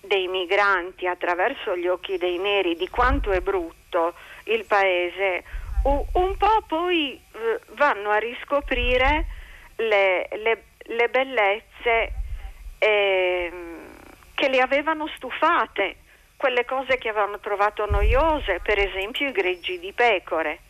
dei 0.00 0.28
migranti, 0.28 1.06
attraverso 1.06 1.76
gli 1.76 1.88
occhi 1.88 2.16
dei 2.16 2.38
neri, 2.38 2.76
di 2.76 2.88
quanto 2.88 3.32
è 3.32 3.40
brutto, 3.40 4.14
il 4.48 4.64
paese, 4.64 5.44
un 5.84 6.36
po' 6.36 6.62
poi 6.66 7.14
eh, 7.14 7.60
vanno 7.74 8.10
a 8.10 8.18
riscoprire 8.18 9.26
le, 9.76 10.28
le, 10.32 10.64
le 10.78 11.08
bellezze 11.08 12.12
eh, 12.78 13.52
che 14.34 14.48
le 14.48 14.60
avevano 14.60 15.08
stufate, 15.16 15.96
quelle 16.36 16.64
cose 16.64 16.98
che 16.98 17.08
avevano 17.08 17.38
trovato 17.40 17.86
noiose, 17.90 18.60
per 18.62 18.78
esempio 18.78 19.28
i 19.28 19.32
greggi 19.32 19.78
di 19.78 19.92
pecore. 19.92 20.60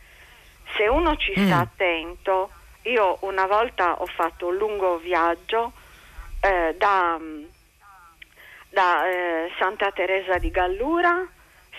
Se 0.77 0.87
uno 0.87 1.17
ci 1.17 1.33
sta 1.33 1.57
mm. 1.57 1.61
attento, 1.61 2.51
io 2.83 3.19
una 3.21 3.47
volta 3.47 4.01
ho 4.01 4.07
fatto 4.07 4.49
un 4.49 4.57
lungo 4.57 4.99
viaggio 4.99 5.73
eh, 6.41 6.75
da, 6.77 7.19
da 8.69 9.09
eh, 9.09 9.51
Santa 9.59 9.91
Teresa 9.93 10.39
di 10.39 10.51
Gallura 10.51 11.27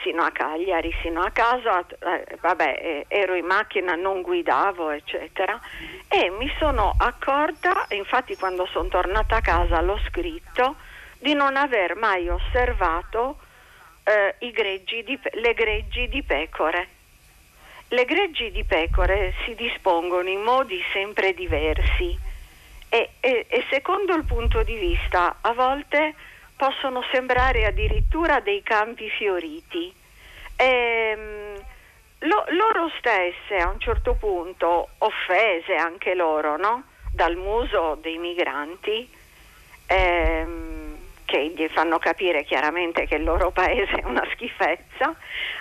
sino 0.09 0.23
a 0.23 0.31
Cagliari, 0.31 0.91
sino 1.03 1.21
a 1.21 1.29
casa, 1.29 1.85
eh, 1.85 2.37
vabbè, 2.41 2.79
eh, 2.81 3.05
ero 3.07 3.35
in 3.35 3.45
macchina, 3.45 3.93
non 3.93 4.23
guidavo, 4.23 4.89
eccetera, 4.89 5.59
e 6.07 6.31
mi 6.31 6.51
sono 6.57 6.95
accorta, 6.97 7.85
infatti 7.89 8.35
quando 8.35 8.65
sono 8.71 8.87
tornata 8.87 9.35
a 9.35 9.41
casa 9.41 9.79
l'ho 9.81 9.99
scritto, 10.07 10.77
di 11.19 11.35
non 11.35 11.55
aver 11.55 11.95
mai 11.95 12.27
osservato 12.27 13.37
eh, 14.03 14.51
greggi 14.51 15.03
di, 15.03 15.19
le 15.33 15.53
greggi 15.53 16.07
di 16.07 16.23
pecore. 16.23 16.87
Le 17.89 18.05
greggi 18.05 18.49
di 18.51 18.63
pecore 18.63 19.33
si 19.45 19.53
dispongono 19.53 20.27
in 20.27 20.41
modi 20.41 20.81
sempre 20.91 21.33
diversi 21.33 22.17
e, 22.89 23.09
e, 23.19 23.45
e 23.47 23.65
secondo 23.69 24.15
il 24.15 24.23
punto 24.23 24.63
di 24.63 24.75
vista 24.75 25.37
a 25.41 25.53
volte 25.53 26.15
possono 26.55 27.03
sembrare 27.11 27.65
addirittura 27.65 28.39
dei 28.39 28.61
campi 28.63 29.09
fioriti. 29.09 29.98
Ehm, 30.61 31.55
lo, 32.19 32.43
loro 32.49 32.91
stesse 32.97 33.55
a 33.61 33.69
un 33.69 33.79
certo 33.79 34.15
punto, 34.15 34.89
offese 34.97 35.75
anche 35.75 36.13
loro 36.15 36.57
no? 36.57 36.83
dal 37.13 37.37
muso 37.37 37.97
dei 38.01 38.17
migranti, 38.17 39.09
ehm, 39.87 40.97
che 41.23 41.53
gli 41.55 41.65
fanno 41.69 41.97
capire 41.97 42.43
chiaramente 42.43 43.05
che 43.07 43.15
il 43.15 43.23
loro 43.23 43.51
paese 43.51 43.93
è 44.01 44.03
una 44.03 44.27
schifezza, 44.33 45.15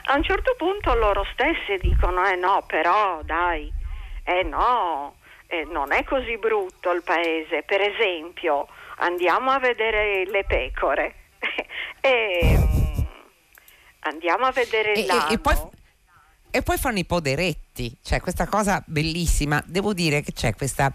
a 0.06 0.16
un 0.16 0.22
certo 0.24 0.54
punto 0.56 0.94
loro 0.94 1.24
stesse 1.32 1.78
dicono 1.78 2.26
eh 2.26 2.34
no, 2.34 2.64
però 2.66 3.20
dai, 3.22 3.70
eh 4.24 4.42
no, 4.42 5.14
eh, 5.46 5.64
non 5.70 5.92
è 5.92 6.02
così 6.02 6.36
brutto 6.38 6.90
il 6.90 7.02
paese, 7.04 7.62
per 7.62 7.82
esempio 7.82 8.66
andiamo 8.96 9.52
a 9.52 9.60
vedere 9.60 10.24
le 10.26 10.42
pecore. 10.44 11.14
e, 12.00 12.77
andiamo 14.08 14.46
a 14.46 14.52
vedere 14.52 14.92
il 14.92 15.06
lago. 15.06 15.28
E, 15.28 15.34
e, 15.34 15.38
poi, 15.38 15.56
e 16.50 16.62
poi 16.62 16.76
fanno 16.78 16.98
i 16.98 17.04
poderetti, 17.04 17.96
cioè 18.02 18.20
questa 18.20 18.46
cosa 18.46 18.82
bellissima. 18.86 19.62
Devo 19.66 19.92
dire 19.92 20.22
che 20.22 20.32
c'è 20.32 20.54
questa 20.54 20.92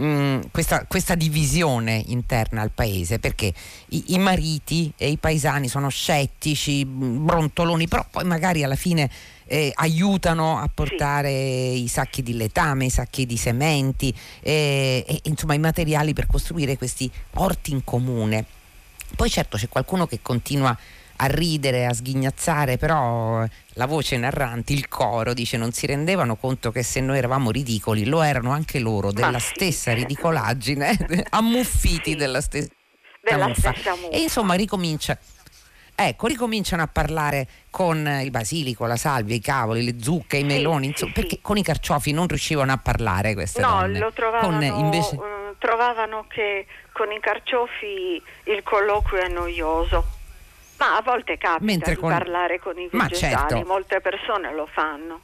Mm, 0.00 0.40
questa, 0.50 0.86
questa, 0.86 1.14
divisione 1.14 2.02
interna 2.06 2.62
al 2.62 2.70
paese 2.70 3.18
perché 3.18 3.52
i, 3.90 4.14
i, 4.14 4.18
mariti 4.18 4.90
e 4.96 5.10
i 5.10 5.18
paesani 5.18 5.68
sono 5.68 5.90
scettici, 5.90 6.86
brontoloni, 6.86 7.86
però 7.88 8.06
poi 8.10 8.24
magari 8.24 8.64
alla 8.64 8.74
fine 8.74 9.10
eh, 9.44 9.70
aiutano 9.74 10.58
a 10.58 10.66
portare 10.72 11.28
sì. 11.28 11.82
i 11.82 11.88
sacchi 11.88 12.22
di 12.22 12.34
letame, 12.38 12.86
i 12.86 12.90
sacchi 12.90 13.26
di 13.26 13.36
sementi 13.36 14.14
eh, 14.40 15.04
e 15.06 15.20
insomma 15.24 15.52
i 15.52 15.58
materiali 15.58 16.14
per 16.14 16.26
costruire 16.26 16.78
questi 16.78 17.10
orti 17.32 17.72
in 17.72 17.84
comune. 17.84 18.46
Poi 19.14 19.28
certo 19.28 19.58
c'è 19.58 19.68
qualcuno 19.68 20.06
che 20.06 20.20
continua 20.22 20.70
a 20.70 20.78
ridere, 21.26 21.86
a 21.86 21.92
sghignazzare, 21.92 22.76
però 22.76 23.44
la 23.74 23.86
voce 23.86 24.16
narrante, 24.16 24.72
il 24.72 24.88
coro 24.88 25.34
dice 25.34 25.56
non 25.56 25.72
si 25.72 25.86
rendevano 25.86 26.36
conto 26.36 26.70
che 26.70 26.82
se 26.82 27.00
noi 27.00 27.18
eravamo 27.18 27.50
ridicoli 27.50 28.04
lo 28.04 28.22
erano 28.22 28.52
anche 28.52 28.78
loro 28.78 29.12
della 29.12 29.38
sì, 29.38 29.52
stessa 29.54 29.92
ridicolaggine, 29.92 31.26
ammuffiti 31.30 32.10
sì. 32.10 32.16
della 32.16 32.40
stessa 32.40 32.68
della 33.22 33.48
muffa. 33.48 33.72
Stessa 33.72 33.94
muffa. 33.94 34.08
E 34.08 34.20
insomma 34.20 34.54
ricomincia 34.54 35.16
Ecco, 35.94 36.26
ricominciano 36.26 36.82
a 36.82 36.88
parlare 36.88 37.46
con 37.70 38.20
il 38.22 38.30
basilico, 38.30 38.86
la 38.86 38.96
salvia, 38.96 39.36
i 39.36 39.40
cavoli, 39.40 39.84
le 39.84 40.02
zucche, 40.02 40.38
i 40.38 40.44
meloni, 40.44 40.84
sì, 40.84 40.90
insomma, 40.90 41.12
perché 41.12 41.38
con 41.40 41.58
i 41.58 41.62
carciofi 41.62 42.12
non 42.12 42.26
riuscivano 42.26 42.72
a 42.72 42.78
parlare 42.78 43.34
queste 43.34 43.60
no, 43.60 43.68
donne. 43.68 43.98
No, 43.98 44.06
lo 44.06 44.12
trovavano, 44.12 44.64
invece... 44.64 45.14
uh, 45.16 45.54
trovavano 45.58 46.24
che 46.28 46.66
con 46.92 47.12
i 47.12 47.20
carciofi 47.20 48.20
il 48.44 48.62
colloquio 48.62 49.22
è 49.22 49.28
noioso. 49.28 50.20
Ma 50.82 50.96
a 50.96 51.02
volte 51.02 51.38
capita 51.38 51.64
Mentre 51.64 51.94
di 51.94 52.00
con... 52.00 52.10
parlare 52.10 52.58
con 52.58 52.76
i 52.76 52.88
vegetali, 52.90 53.16
certo. 53.16 53.64
molte 53.64 54.00
persone 54.00 54.52
lo 54.52 54.66
fanno. 54.66 55.20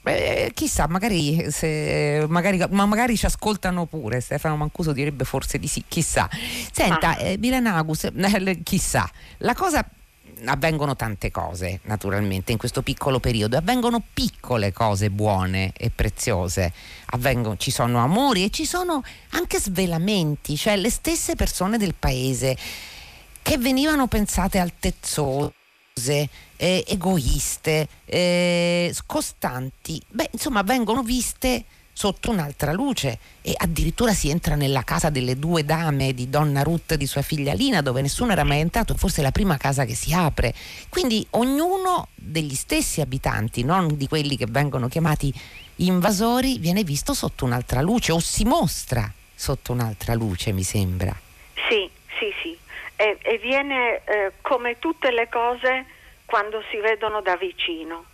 Beh, 0.00 0.52
chissà, 0.54 0.86
magari, 0.86 1.50
se, 1.50 2.24
magari, 2.28 2.64
ma 2.70 2.86
magari 2.86 3.16
ci 3.18 3.26
ascoltano 3.26 3.84
pure. 3.84 4.20
Stefano 4.20 4.56
Mancuso 4.56 4.92
direbbe 4.92 5.24
forse 5.24 5.58
di 5.58 5.66
sì, 5.66 5.84
chissà. 5.86 6.28
Senta, 6.72 7.16
ah. 7.16 7.20
eh, 7.20 7.36
Milanagus, 7.38 8.04
eh, 8.04 8.60
chissà, 8.62 9.10
la 9.38 9.52
cosa 9.54 9.84
avvengono 10.44 10.96
tante 10.96 11.30
cose 11.30 11.80
naturalmente 11.84 12.52
in 12.52 12.58
questo 12.58 12.82
piccolo 12.82 13.20
periodo, 13.20 13.56
avvengono 13.56 14.02
piccole 14.14 14.72
cose 14.72 15.10
buone 15.10 15.72
e 15.76 15.90
preziose, 15.90 16.72
avvengono, 17.06 17.56
ci 17.56 17.70
sono 17.70 17.98
amori 17.98 18.44
e 18.44 18.50
ci 18.50 18.64
sono 18.64 19.02
anche 19.30 19.58
svelamenti, 19.58 20.56
cioè 20.56 20.76
le 20.76 20.90
stesse 20.90 21.34
persone 21.34 21.78
del 21.78 21.94
paese 21.98 22.56
che 23.46 23.58
venivano 23.58 24.08
pensate 24.08 24.58
altezzose, 24.58 25.52
eh, 26.56 26.84
egoiste, 26.84 27.86
eh, 28.04 28.90
scostanti, 28.92 30.02
beh, 30.08 30.30
insomma, 30.32 30.62
vengono 30.62 31.04
viste 31.04 31.64
sotto 31.92 32.32
un'altra 32.32 32.72
luce 32.72 33.20
e 33.42 33.54
addirittura 33.56 34.12
si 34.14 34.30
entra 34.30 34.56
nella 34.56 34.82
casa 34.82 35.10
delle 35.10 35.38
due 35.38 35.64
dame 35.64 36.12
di 36.12 36.28
donna 36.28 36.64
Ruth 36.64 36.90
e 36.90 36.96
di 36.96 37.06
sua 37.06 37.22
figlia 37.22 37.54
Lina 37.54 37.82
dove 37.82 38.02
nessuno 38.02 38.32
era 38.32 38.42
mai 38.42 38.58
entrato, 38.58 38.96
forse 38.96 39.20
è 39.20 39.22
la 39.22 39.30
prima 39.30 39.56
casa 39.58 39.84
che 39.84 39.94
si 39.94 40.12
apre. 40.12 40.52
Quindi 40.88 41.24
ognuno 41.30 42.08
degli 42.16 42.56
stessi 42.56 43.00
abitanti, 43.00 43.62
non 43.62 43.96
di 43.96 44.08
quelli 44.08 44.36
che 44.36 44.46
vengono 44.48 44.88
chiamati 44.88 45.32
invasori, 45.76 46.58
viene 46.58 46.82
visto 46.82 47.14
sotto 47.14 47.44
un'altra 47.44 47.80
luce 47.80 48.10
o 48.10 48.18
si 48.18 48.42
mostra 48.42 49.08
sotto 49.32 49.70
un'altra 49.70 50.14
luce, 50.14 50.50
mi 50.50 50.64
sembra. 50.64 51.16
Sì, 51.68 51.88
sì, 52.18 52.26
sì. 52.42 52.65
E, 52.96 53.18
e 53.20 53.38
viene 53.38 54.02
eh, 54.04 54.32
come 54.40 54.78
tutte 54.78 55.10
le 55.10 55.28
cose 55.28 55.84
quando 56.24 56.62
si 56.70 56.78
vedono 56.78 57.20
da 57.20 57.36
vicino. 57.36 58.04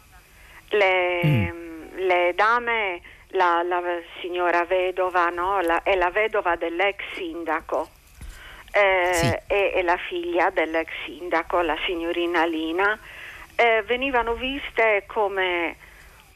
Le, 0.68 1.24
mm. 1.24 1.96
le 1.98 2.32
dame 2.34 3.00
la, 3.28 3.62
la 3.62 3.80
signora 4.20 4.64
vedova, 4.64 5.28
no? 5.28 5.60
la, 5.60 5.82
è 5.82 5.94
la 5.94 6.10
vedova 6.10 6.56
dell'ex 6.56 7.02
sindaco 7.14 7.88
eh, 8.72 9.10
sì. 9.12 9.26
e, 9.46 9.72
e, 9.74 9.82
la 9.82 9.96
figlia 9.96 10.50
dell'ex 10.50 10.88
sindaco, 11.04 11.60
la 11.60 11.76
signorina 11.84 12.44
Lina, 12.44 12.98
eh, 13.54 13.82
venivano 13.86 14.34
viste 14.34 15.04
come 15.06 15.76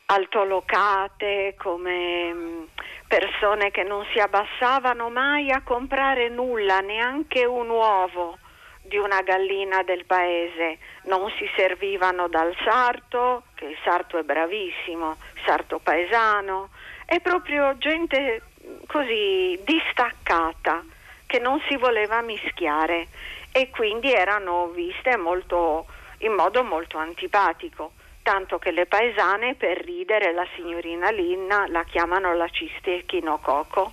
altolocate, 0.06 1.54
come 1.58 2.32
mm, 2.32 2.62
persone 3.08 3.70
che 3.70 3.82
non 3.82 4.04
si 4.12 4.18
abbassavano 4.18 5.10
mai 5.10 5.50
a 5.50 5.62
comprare 5.62 6.28
nulla, 6.28 6.80
neanche 6.80 7.44
un 7.44 7.68
uovo 7.68 8.38
di 8.82 8.96
una 8.98 9.20
gallina 9.22 9.82
del 9.82 10.04
paese, 10.04 10.78
non 11.04 11.28
si 11.36 11.48
servivano 11.56 12.28
dal 12.28 12.54
sarto, 12.64 13.44
che 13.54 13.64
il 13.64 13.76
sarto 13.82 14.16
è 14.16 14.22
bravissimo, 14.22 15.16
sarto 15.44 15.80
paesano, 15.80 16.70
è 17.04 17.20
proprio 17.20 17.76
gente 17.78 18.42
così 18.86 19.58
distaccata 19.64 20.84
che 21.26 21.40
non 21.40 21.60
si 21.68 21.76
voleva 21.76 22.20
mischiare 22.20 23.08
e 23.50 23.70
quindi 23.70 24.12
erano 24.12 24.68
viste 24.68 25.16
molto, 25.16 25.86
in 26.18 26.32
modo 26.32 26.62
molto 26.62 26.98
antipatico, 26.98 27.92
tanto 28.26 28.58
che 28.58 28.72
le 28.72 28.86
paesane 28.86 29.54
per 29.54 29.78
ridere 29.84 30.32
la 30.32 30.44
signorina 30.56 31.10
Linna 31.10 31.68
la 31.68 31.84
chiamano 31.84 32.34
la 32.34 32.48
cistechinococo 32.48 33.92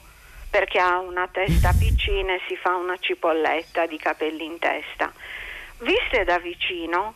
perché 0.50 0.80
ha 0.80 0.98
una 0.98 1.28
testa 1.28 1.72
piccina 1.78 2.34
e 2.34 2.42
si 2.48 2.56
fa 2.58 2.76
una 2.76 2.98
cipolletta 2.98 3.86
di 3.86 3.96
capelli 4.00 4.44
in 4.46 4.58
testa. 4.58 5.14
Viste 5.82 6.24
da 6.24 6.40
vicino 6.40 7.14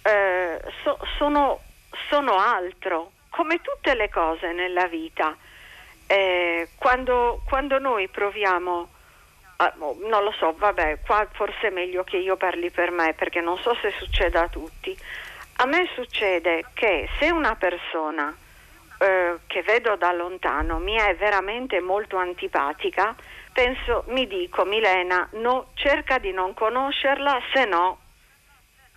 eh, 0.00 0.58
so, 0.82 0.98
sono, 1.18 1.60
sono 2.08 2.38
altro, 2.38 3.10
come 3.28 3.60
tutte 3.60 3.94
le 3.94 4.08
cose 4.08 4.52
nella 4.52 4.86
vita, 4.86 5.36
eh, 6.06 6.70
quando, 6.76 7.42
quando, 7.46 7.78
noi 7.78 8.08
proviamo, 8.08 8.88
ah, 9.56 9.74
non 9.76 10.24
lo 10.24 10.32
so, 10.38 10.54
vabbè, 10.56 11.00
qua 11.04 11.28
forse 11.32 11.66
è 11.66 11.70
meglio 11.70 12.02
che 12.02 12.16
io 12.16 12.36
parli 12.36 12.70
per 12.70 12.92
me 12.92 13.12
perché 13.12 13.42
non 13.42 13.58
so 13.58 13.74
se 13.74 13.92
succede 13.98 14.38
a 14.38 14.48
tutti. 14.48 14.96
A 15.58 15.64
me 15.64 15.88
succede 15.94 16.66
che 16.74 17.08
se 17.18 17.30
una 17.30 17.56
persona 17.56 18.34
eh, 18.98 19.38
che 19.46 19.62
vedo 19.62 19.96
da 19.96 20.12
lontano 20.12 20.78
mi 20.78 20.94
è 20.96 21.16
veramente 21.16 21.80
molto 21.80 22.18
antipatica, 22.18 23.14
penso, 23.54 24.04
mi 24.08 24.26
dico 24.26 24.66
Milena, 24.66 25.26
no, 25.32 25.68
cerca 25.72 26.18
di 26.18 26.30
non 26.30 26.52
conoscerla, 26.52 27.40
se 27.54 27.64
no 27.64 27.98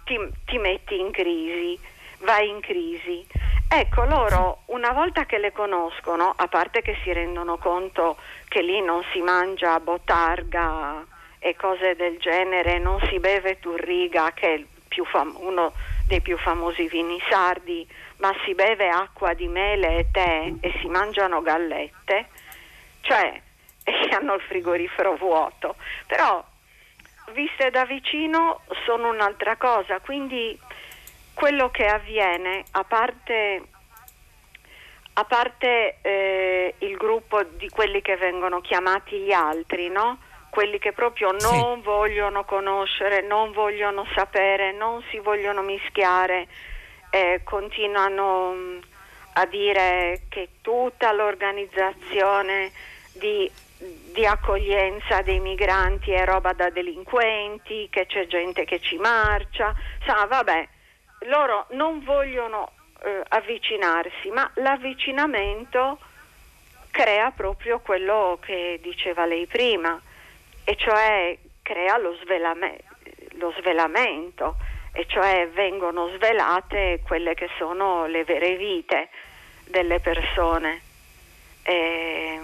ti, 0.03 0.17
ti 0.45 0.57
metti 0.57 0.99
in 0.99 1.11
crisi, 1.11 1.79
vai 2.19 2.49
in 2.49 2.59
crisi. 2.59 3.25
Ecco, 3.69 4.03
loro 4.03 4.63
una 4.65 4.91
volta 4.91 5.25
che 5.25 5.37
le 5.37 5.53
conoscono, 5.53 6.33
a 6.35 6.47
parte 6.47 6.81
che 6.81 6.97
si 7.03 7.13
rendono 7.13 7.57
conto 7.57 8.17
che 8.49 8.61
lì 8.61 8.81
non 8.81 9.01
si 9.13 9.21
mangia 9.21 9.79
botarga 9.79 11.05
e 11.39 11.55
cose 11.55 11.95
del 11.95 12.17
genere, 12.17 12.79
non 12.79 12.99
si 13.07 13.17
beve 13.19 13.59
turriga, 13.59 14.33
che 14.33 14.53
è 14.55 14.63
fam- 15.05 15.37
uno 15.39 15.71
dei 16.09 16.21
più 16.21 16.39
famosi 16.39 16.87
vini 16.87 17.21
sardi, 17.29 17.87
ma 18.17 18.33
si 18.43 18.55
beve 18.55 18.89
acqua 18.89 19.35
di 19.35 19.47
mele 19.47 19.97
e 19.99 20.07
tè 20.11 20.51
e 20.59 20.73
si 20.81 20.87
mangiano 20.87 21.43
gallette, 21.43 22.29
cioè 23.01 23.41
e 23.83 24.15
hanno 24.15 24.33
il 24.33 24.41
frigorifero 24.41 25.15
vuoto. 25.15 25.75
Però 26.07 26.43
viste 27.31 27.69
da 27.69 27.85
vicino 27.85 28.61
sono 28.85 29.09
un'altra 29.09 29.55
cosa, 29.57 29.99
quindi 29.99 30.59
quello 31.35 31.69
che 31.69 31.85
avviene, 31.85 32.63
a 32.71 32.83
parte, 32.83 33.61
a 35.13 35.23
parte 35.25 35.99
eh, 36.01 36.73
il 36.79 36.97
gruppo 36.97 37.43
di 37.43 37.69
quelli 37.69 38.01
che 38.01 38.17
vengono 38.17 38.61
chiamati 38.61 39.19
gli 39.19 39.31
altri, 39.31 39.89
no? 39.89 40.17
Quelli 40.49 40.79
che 40.79 40.93
proprio 40.93 41.31
non 41.31 41.77
sì. 41.77 41.81
vogliono 41.83 42.43
conoscere, 42.43 43.21
non 43.21 43.51
vogliono 43.51 44.05
sapere, 44.13 44.71
non 44.71 45.03
si 45.09 45.19
vogliono 45.19 45.61
mischiare, 45.61 46.47
eh, 47.11 47.41
continuano 47.43 48.51
mm, 48.53 48.77
a 49.33 49.45
dire 49.45 50.23
che 50.29 50.49
tutta 50.61 51.11
l'organizzazione 51.11 52.71
di, 53.13 53.49
di, 54.11 54.25
accoglienza 54.25 55.21
dei 55.21 55.39
migranti 55.39 56.11
è 56.11 56.25
roba 56.25 56.53
da 56.53 56.69
delinquenti, 56.69 57.87
che 57.89 58.05
c'è 58.05 58.27
gente 58.27 58.65
che 58.65 58.79
ci 58.79 58.97
marcia, 58.97 59.73
sa, 60.05 60.25
vabbè 60.25 60.67
loro 61.25 61.65
non 61.71 62.03
vogliono 62.03 62.71
eh, 63.03 63.23
avvicinarsi, 63.27 64.29
ma 64.29 64.49
l'avvicinamento 64.55 65.99
crea 66.91 67.31
proprio 67.31 67.79
quello 67.79 68.37
che 68.41 68.79
diceva 68.81 69.25
lei 69.25 69.45
prima, 69.45 69.99
e 70.63 70.75
cioè 70.77 71.37
crea 71.61 71.97
lo, 71.97 72.15
svelame- 72.23 72.81
lo 73.33 73.53
svelamento, 73.59 74.55
e 74.91 75.05
cioè 75.07 75.49
vengono 75.53 76.09
svelate 76.15 77.01
quelle 77.05 77.33
che 77.33 77.47
sono 77.57 78.05
le 78.07 78.23
vere 78.23 78.55
vite 78.57 79.09
delle 79.65 79.99
persone. 79.99 80.81
E, 81.63 82.39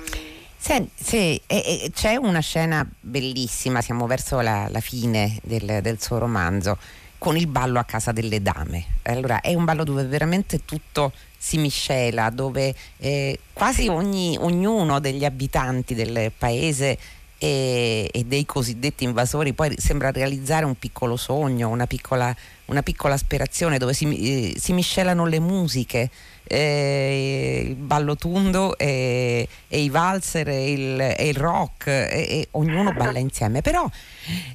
sì, 0.56 0.89
sì, 0.95 1.41
e, 1.47 1.84
e, 1.84 1.91
c'è 1.93 2.15
una 2.15 2.39
scena 2.39 2.88
bellissima, 2.99 3.82
siamo 3.82 4.08
verso 4.08 4.41
la, 4.41 4.67
la 4.69 4.80
fine 4.80 5.38
del, 5.43 5.80
del 5.82 6.01
suo 6.01 6.17
romanzo 6.17 6.78
con 7.17 7.38
il 7.38 7.47
ballo 7.47 7.80
a 7.80 7.84
casa 7.84 8.12
delle 8.12 8.41
dame. 8.41 8.86
Allora 9.04 9.41
è 9.41 9.54
un 9.54 9.65
ballo 9.65 9.84
dove 9.84 10.04
veramente 10.06 10.65
tutto 10.65 11.12
si 11.38 11.58
miscela, 11.58 12.30
dove 12.30 12.73
eh, 12.97 13.39
quasi 13.54 13.88
ogni, 13.88 14.38
ognuno 14.39 14.99
degli 14.99 15.25
abitanti 15.25 15.93
del 15.93 16.32
paese 16.38 16.97
e, 17.38 18.10
e, 18.12 18.24
dei 18.24 18.45
cosiddetti 18.45 19.04
invasori 19.04 19.54
poi 19.54 19.76
sembra 19.78 20.12
realizzare 20.12 20.65
un 20.65 20.78
piccolo 20.78 21.17
sogno, 21.17 21.69
una 21.69 21.88
piccola, 21.88 22.34
una 22.65 22.82
piccola 22.82 23.13
aspirazione 23.13 23.78
dove 23.78 23.93
si, 23.93 24.54
eh, 24.54 24.60
si, 24.60 24.74
miscelano 24.74 25.26
le 25.26 25.39
musiche, 25.39 26.10
eh, 26.43 27.65
il 27.67 27.76
ballo 27.76 28.15
tundo 28.15 28.78
e, 28.78 29.48
e 29.67 29.80
i 29.80 29.89
valzer 29.89 30.48
e 30.48 30.71
il, 30.71 31.00
e 31.02 31.28
il 31.28 31.36
rock 31.36 31.88
e, 31.88 32.48
ognuno 32.52 32.93
balla 32.93 33.19
insieme. 33.19 33.62
Però 33.62 33.89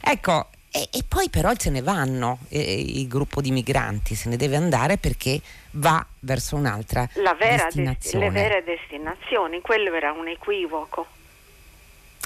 ecco, 0.02 0.48
e, 0.72 0.88
e, 0.92 1.02
poi 1.06 1.28
però 1.28 1.50
se 1.56 1.68
ne 1.68 1.82
vanno 1.82 2.38
eh, 2.48 2.80
il 2.80 3.08
gruppo 3.08 3.40
di 3.40 3.50
migranti, 3.50 4.14
se 4.14 4.28
ne 4.28 4.36
deve 4.36 4.56
andare 4.56 4.98
perché 4.98 5.40
va 5.72 6.04
verso 6.20 6.56
un'altra 6.56 7.08
destinazione. 7.12 7.94
Desti- 7.94 8.18
le 8.18 8.30
vere 8.30 8.64
destinazioni, 8.64 9.60
quello 9.60 9.92
era 9.94 10.12
un 10.12 10.28
equivoco. 10.28 11.18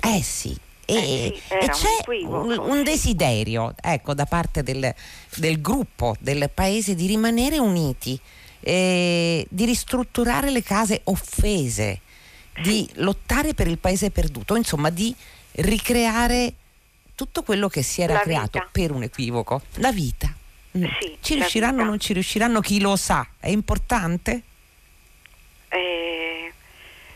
Eh 0.05 0.23
sì, 0.23 0.57
e, 0.85 0.95
eh 0.95 1.43
sì, 1.49 1.55
e 1.55 1.69
c'è 1.69 2.27
un, 2.27 2.59
un, 2.59 2.83
desiderio 2.83 3.75
ecco, 3.81 4.13
da 4.13 4.27
parte 4.27 4.63
del, 4.63 4.95
del, 5.37 5.61
gruppo, 5.61 6.15
del 6.21 6.51
paese 6.53 6.95
di 6.95 7.07
rimanere 7.07 7.59
uniti, 7.59 8.19
eh, 8.61 9.47
di 9.49 9.65
ristrutturare 9.65 10.51
le 10.51 10.63
case 10.63 11.01
offese, 11.05 12.01
di 12.63 12.89
lottare 12.95 13.55
per 13.55 13.67
il 13.67 13.79
paese 13.79 14.11
perduto, 14.11 14.57
insomma 14.57 14.91
di 14.91 15.15
ricreare 15.53 16.53
tutto 17.15 17.43
quello 17.43 17.69
che 17.69 17.83
si 17.83 18.03
era 18.03 18.15
la 18.15 18.21
creato 18.21 18.59
vita. 18.59 18.69
per 18.71 18.91
un 18.91 19.03
equivoco, 19.05 19.63
la 19.75 19.93
vita. 19.93 20.33
Mm. 20.77 20.85
Sì, 21.01 21.17
ci 21.21 21.35
riusciranno 21.35 21.83
o 21.83 21.85
non 21.85 22.01
ci 22.01 22.13
riusciranno, 22.13 22.61
chi 22.61 22.81
lo 22.81 22.97
sa? 22.97 23.27
È 23.39 23.49
importante? 23.49 24.43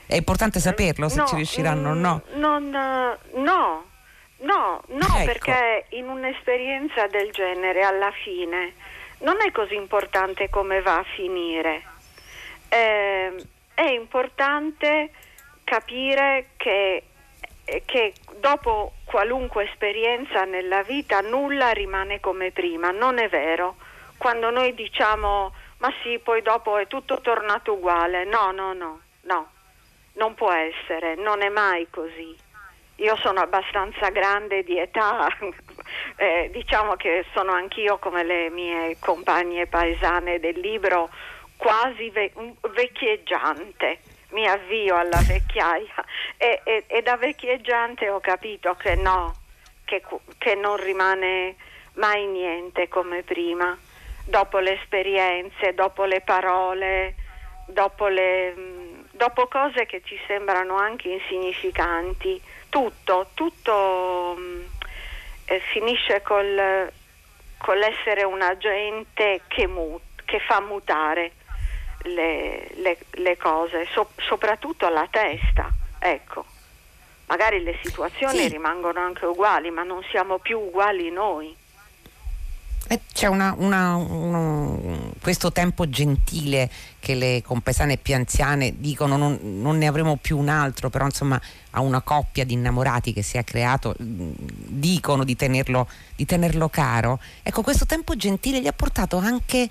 Eh, 0.08 0.14
è 0.14 0.16
importante 0.16 0.58
saperlo 0.58 1.08
se 1.08 1.18
no, 1.18 1.26
ci 1.26 1.36
riusciranno 1.36 1.90
o 1.90 1.94
no? 1.94 2.22
Mm, 2.34 2.38
non, 2.40 2.68
no, 2.70 3.18
no, 3.34 4.82
no, 4.86 5.06
ecco. 5.16 5.24
perché 5.24 5.86
in 5.90 6.08
un'esperienza 6.08 7.06
del 7.06 7.30
genere 7.30 7.82
alla 7.82 8.10
fine 8.10 8.72
non 9.18 9.36
è 9.44 9.52
così 9.52 9.74
importante 9.74 10.48
come 10.48 10.80
va 10.80 10.96
a 10.98 11.04
finire. 11.14 11.82
Eh, 12.68 13.34
è 13.74 13.88
importante 13.90 15.10
capire 15.64 16.48
che, 16.56 17.04
che 17.84 18.14
dopo 18.38 18.94
qualunque 19.04 19.64
esperienza 19.64 20.44
nella 20.44 20.82
vita 20.82 21.20
nulla 21.20 21.70
rimane 21.70 22.18
come 22.18 22.50
prima, 22.50 22.90
non 22.90 23.18
è 23.18 23.28
vero. 23.28 23.76
Quando 24.16 24.50
noi 24.50 24.74
diciamo 24.74 25.52
ma 25.78 25.92
sì, 26.02 26.18
poi 26.18 26.42
dopo 26.42 26.76
è 26.76 26.86
tutto 26.86 27.20
tornato 27.20 27.74
uguale, 27.74 28.24
no, 28.24 28.50
no, 28.50 28.72
no, 28.72 29.00
no, 29.22 29.50
non 30.18 30.34
può 30.34 30.52
essere, 30.52 31.14
non 31.14 31.42
è 31.42 31.48
mai 31.48 31.88
così. 31.90 32.36
Io 32.96 33.16
sono 33.16 33.40
abbastanza 33.40 34.10
grande 34.10 34.64
di 34.64 34.78
età, 34.78 35.28
eh, 36.16 36.50
diciamo 36.52 36.96
che 36.96 37.24
sono 37.32 37.52
anch'io 37.52 37.98
come 37.98 38.24
le 38.24 38.50
mie 38.50 38.96
compagne 38.98 39.66
paesane 39.66 40.40
del 40.40 40.58
libro, 40.58 41.08
quasi 41.56 42.10
ve- 42.10 42.32
vecchieggiante. 42.72 44.00
Mi 44.30 44.46
avvio 44.46 44.96
alla 44.96 45.22
vecchiaia 45.26 46.04
e, 46.36 46.60
e, 46.62 46.84
e, 46.86 47.00
da 47.00 47.16
vecchieggiante 47.16 48.10
ho 48.10 48.20
capito 48.20 48.74
che 48.74 48.94
no, 48.94 49.36
che, 49.86 50.02
che 50.36 50.54
non 50.54 50.76
rimane 50.76 51.56
mai 51.94 52.26
niente 52.26 52.88
come 52.88 53.22
prima, 53.22 53.78
dopo 54.26 54.58
le 54.58 54.78
esperienze, 54.78 55.72
dopo 55.72 56.04
le 56.04 56.20
parole, 56.20 57.14
dopo, 57.64 58.08
le, 58.08 58.54
dopo 59.18 59.48
cose 59.48 59.84
che 59.84 60.00
ci 60.04 60.18
sembrano 60.26 60.76
anche 60.76 61.08
insignificanti. 61.08 62.40
Tutto, 62.70 63.30
tutto 63.34 64.36
eh, 65.44 65.60
finisce 65.72 66.22
col, 66.22 66.90
con 67.58 67.76
l'essere 67.76 68.22
un 68.22 68.40
agente 68.40 69.42
che, 69.48 69.66
mut, 69.66 70.00
che 70.24 70.38
fa 70.38 70.60
mutare 70.60 71.32
le, 72.04 72.68
le, 72.76 72.98
le 73.10 73.36
cose, 73.36 73.86
so, 73.92 74.10
soprattutto 74.16 74.88
la 74.88 75.06
testa. 75.10 75.68
Ecco. 75.98 76.44
Magari 77.26 77.62
le 77.62 77.78
situazioni 77.82 78.38
sì. 78.38 78.48
rimangono 78.48 79.00
anche 79.00 79.26
uguali, 79.26 79.70
ma 79.70 79.82
non 79.82 80.02
siamo 80.04 80.38
più 80.38 80.58
uguali 80.58 81.10
noi. 81.10 81.54
Eh, 82.90 83.00
c'è 83.12 83.26
una, 83.26 83.54
una, 83.58 83.96
una, 83.96 84.98
questo 85.20 85.52
tempo 85.52 85.90
gentile 85.90 86.70
che 86.98 87.14
le 87.14 87.42
compesane 87.44 87.98
più 87.98 88.14
anziane 88.14 88.76
dicono 88.78 89.18
non, 89.18 89.38
non, 89.42 89.76
ne 89.76 89.86
avremo 89.86 90.16
più 90.16 90.38
un 90.38 90.48
altro, 90.48 90.88
però 90.88 91.04
insomma 91.04 91.38
a 91.72 91.80
una 91.82 92.00
coppia 92.00 92.46
di 92.46 92.54
innamorati 92.54 93.12
che 93.12 93.20
si 93.20 93.36
è 93.36 93.44
creato 93.44 93.94
dicono 93.98 95.24
di 95.24 95.36
tenerlo, 95.36 95.86
di 96.16 96.24
tenerlo 96.24 96.70
caro. 96.70 97.20
Ecco, 97.42 97.60
questo 97.60 97.84
tempo 97.84 98.16
gentile 98.16 98.62
gli 98.62 98.66
ha 98.66 98.72
portato 98.72 99.18
anche 99.18 99.68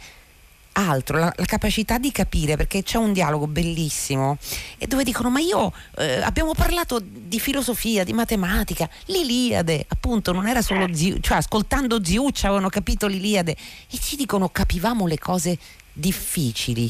altro, 0.77 1.17
la, 1.17 1.33
la, 1.35 1.45
capacità 1.45 1.97
di 1.97 2.11
capire, 2.11 2.55
perché 2.55 2.83
c'è 2.83 2.97
un 2.97 3.11
dialogo 3.11 3.47
bellissimo 3.47 4.37
e 4.77 4.85
dove 4.85 5.03
dicono 5.03 5.29
ma 5.29 5.39
io 5.39 5.73
eh, 5.97 6.21
abbiamo 6.21 6.53
parlato 6.53 6.99
di 7.01 7.39
filosofia, 7.39 8.03
di 8.03 8.13
matematica, 8.13 8.87
l'Iliade 9.05 9.85
appunto 9.87 10.31
non 10.31 10.47
era 10.47 10.61
solo 10.61 10.93
Ziu, 10.93 11.19
cioè 11.19 11.37
ascoltando 11.37 12.03
Ziuccia 12.03 12.47
avevano 12.47 12.69
capito 12.69 13.07
l'Iliade 13.07 13.51
e 13.51 13.97
ci 13.97 14.15
dicono 14.15 14.49
capivamo 14.49 15.07
le 15.07 15.17
cose 15.17 15.57
difficili 15.91 16.87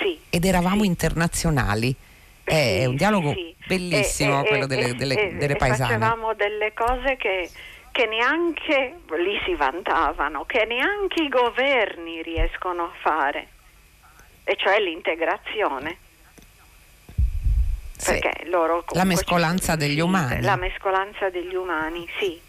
sì, 0.00 0.18
ed 0.28 0.44
eravamo 0.44 0.82
sì. 0.82 0.88
internazionali. 0.88 1.94
È 2.42 2.86
un 2.86 2.96
dialogo 2.96 3.34
sì, 3.34 3.54
bellissimo 3.66 4.42
quello 4.42 4.66
delle, 4.66 4.94
delle, 4.96 5.36
delle 5.36 5.56
paesane. 5.56 5.98
Facevamo 5.98 6.32
delle 6.32 6.72
cose 6.72 7.16
che 7.18 7.50
che 7.98 8.06
neanche 8.06 9.00
lì 9.16 9.40
si 9.44 9.56
vantavano, 9.56 10.44
che 10.44 10.64
neanche 10.66 11.24
i 11.24 11.28
governi 11.28 12.22
riescono 12.22 12.84
a 12.84 12.92
fare, 13.00 13.48
e 14.44 14.54
cioè 14.54 14.78
l'integrazione. 14.78 15.98
Sì. 17.96 18.12
Perché 18.12 18.44
loro 18.48 18.84
la 18.90 19.02
mescolanza 19.02 19.74
degli 19.74 19.98
umani. 19.98 20.42
La 20.42 20.54
mescolanza 20.54 21.28
degli 21.30 21.56
umani, 21.56 22.08
sì. 22.20 22.40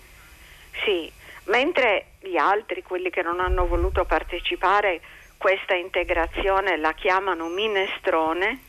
sì. 0.84 1.12
Mentre 1.46 2.12
gli 2.20 2.38
altri, 2.38 2.84
quelli 2.84 3.10
che 3.10 3.24
non 3.24 3.40
hanno 3.40 3.66
voluto 3.66 4.06
partecipare, 4.06 5.02
questa 5.38 5.74
integrazione 5.74 6.78
la 6.78 6.94
chiamano 6.94 7.48
minestrone, 7.48 8.60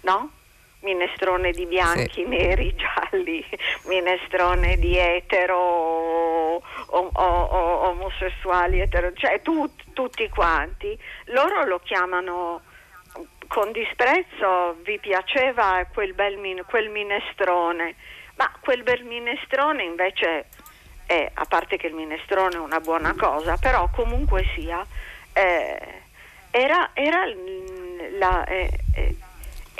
no? 0.00 0.30
Minestrone 0.80 1.50
di 1.52 1.66
bianchi, 1.66 2.22
sì. 2.22 2.26
neri, 2.26 2.74
gialli, 2.76 3.44
minestrone 3.84 4.76
di 4.76 4.96
etero, 4.96 5.56
o, 5.56 6.62
o, 6.86 7.10
o, 7.12 7.88
omosessuali, 7.88 8.80
etero, 8.80 9.12
cioè 9.14 9.40
tu, 9.42 9.70
tutti 9.92 10.28
quanti, 10.28 10.98
loro 11.26 11.64
lo 11.64 11.80
chiamano 11.80 12.62
con 13.48 13.72
disprezzo, 13.72 14.76
vi 14.82 14.98
piaceva 14.98 15.84
quel, 15.92 16.14
bel 16.14 16.64
quel 16.66 16.90
minestrone, 16.90 17.94
ma 18.36 18.52
quel 18.60 18.82
bel 18.82 19.04
minestrone 19.04 19.82
invece 19.82 20.46
è, 21.06 21.30
a 21.32 21.44
parte 21.46 21.76
che 21.76 21.86
il 21.86 21.94
minestrone 21.94 22.56
è 22.56 22.60
una 22.60 22.80
buona 22.80 23.14
cosa, 23.16 23.56
però 23.56 23.88
comunque 23.90 24.44
sia, 24.54 24.86
eh, 25.32 26.02
era, 26.50 26.90
era 26.92 27.24
la... 28.18 28.44
Eh, 28.44 28.70
eh, 28.94 29.16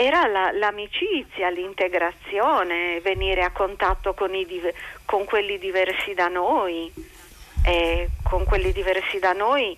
era 0.00 0.28
la, 0.28 0.52
l'amicizia, 0.52 1.50
l'integrazione, 1.50 3.00
venire 3.00 3.42
a 3.42 3.50
contatto 3.50 4.14
con, 4.14 4.30
div- 4.30 4.72
con 5.04 5.24
quelli 5.24 5.58
diversi 5.58 6.14
da 6.14 6.28
noi, 6.28 6.88
e 7.64 8.08
con 8.22 8.44
quelli 8.44 8.70
diversi 8.70 9.18
da 9.18 9.32
noi 9.32 9.76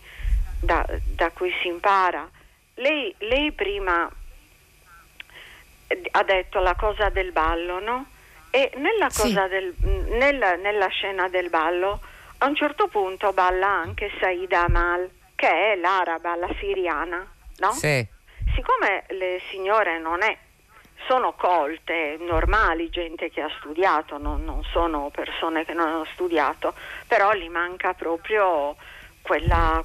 da, 0.61 0.87
da 1.14 1.30
cui 1.30 1.50
si 1.62 1.68
impara. 1.68 2.28
Lei, 2.74 3.14
lei, 3.20 3.50
prima 3.52 4.11
ha 6.11 6.22
detto 6.22 6.61
la 6.61 6.74
cosa 6.74 7.09
del 7.09 7.33
ballo, 7.33 7.80
no? 7.80 8.11
E 8.50 8.72
nella, 8.76 9.09
sì. 9.09 9.33
del, 9.33 9.74
nella, 10.18 10.56
nella 10.56 10.88
scena 10.88 11.30
del 11.30 11.48
ballo 11.48 11.98
a 12.38 12.46
un 12.46 12.54
certo 12.56 12.88
punto 12.88 13.33
balla 13.33 13.68
anche 13.68 14.11
Saida 14.20 14.64
Amal, 14.64 15.09
che 15.35 15.72
è 15.72 15.76
l'araba, 15.76 16.37
la 16.37 16.54
siriana, 16.59 17.26
no? 17.56 17.72
Sì 17.72 18.18
siccome 18.55 19.05
le 19.09 19.41
signore 19.51 19.99
non 19.99 20.23
è, 20.23 20.37
sono 21.07 21.33
colte, 21.33 22.17
normali, 22.21 22.91
gente 22.91 23.31
che 23.31 23.41
ha 23.41 23.51
studiato, 23.59 24.19
non, 24.19 24.45
non 24.45 24.63
sono 24.65 25.11
persone 25.11 25.65
che 25.65 25.73
non 25.73 25.89
hanno 25.89 26.07
studiato, 26.13 26.75
però 27.07 27.33
gli 27.33 27.49
manca 27.49 27.95
proprio 27.95 28.77
quella, 29.23 29.83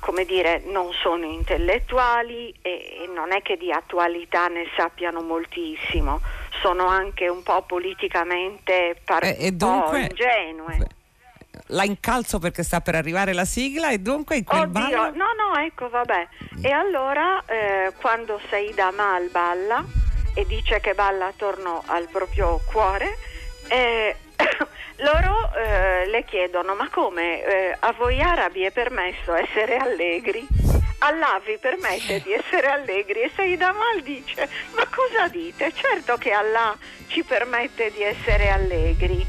come 0.00 0.24
dire, 0.24 0.62
non 0.66 0.92
sono 0.92 1.24
intellettuali 1.24 2.54
e, 2.60 3.02
e, 3.02 3.10
non 3.12 3.32
è 3.32 3.42
che 3.42 3.56
di 3.56 3.72
attualità 3.72 4.48
ne 4.48 4.66
sappiano 4.76 5.22
moltissimo, 5.22 6.20
sono 6.62 6.86
anche 6.86 7.28
un 7.28 7.42
po' 7.42 7.62
politicamente 7.62 9.00
par- 9.04 9.24
e, 9.24 9.36
e 9.38 9.52
dunque, 9.52 10.00
ingenue 10.00 10.96
la 11.68 11.84
incalzo 11.84 12.38
perché 12.38 12.62
sta 12.62 12.80
per 12.80 12.94
arrivare 12.94 13.32
la 13.32 13.44
sigla 13.44 13.90
e 13.90 13.98
dunque 13.98 14.36
in 14.36 14.44
quel 14.44 14.62
Oddio, 14.62 14.72
ballo... 14.72 15.16
no 15.16 15.26
no 15.36 15.58
ecco 15.60 15.88
vabbè. 15.88 16.28
E 16.62 16.70
allora 16.70 17.42
eh, 17.46 17.92
quando 18.00 18.40
Saida 18.48 18.90
Mal 18.90 19.28
balla 19.30 19.84
e 20.34 20.46
dice 20.46 20.80
che 20.80 20.94
balla 20.94 21.26
attorno 21.26 21.82
al 21.86 22.08
proprio 22.08 22.60
cuore 22.70 23.16
eh, 23.68 24.16
loro 24.98 25.52
eh, 25.54 26.06
le 26.06 26.24
chiedono 26.24 26.74
ma 26.74 26.88
come? 26.90 27.44
Eh, 27.44 27.76
a 27.78 27.92
voi 27.92 28.20
arabi 28.20 28.62
è 28.62 28.70
permesso 28.70 29.34
essere 29.34 29.76
allegri? 29.76 30.46
Allah 31.00 31.40
vi 31.44 31.56
permette 31.58 32.20
di 32.22 32.32
essere 32.32 32.66
allegri 32.68 33.20
e 33.20 33.30
Saida 33.34 33.72
Mal 33.72 34.02
dice. 34.02 34.48
Ma 34.74 34.84
cosa 34.88 35.28
dite? 35.28 35.72
Certo 35.72 36.16
che 36.16 36.32
Allah 36.32 36.76
ci 37.06 37.22
permette 37.22 37.92
di 37.92 38.02
essere 38.02 38.50
allegri 38.50 39.24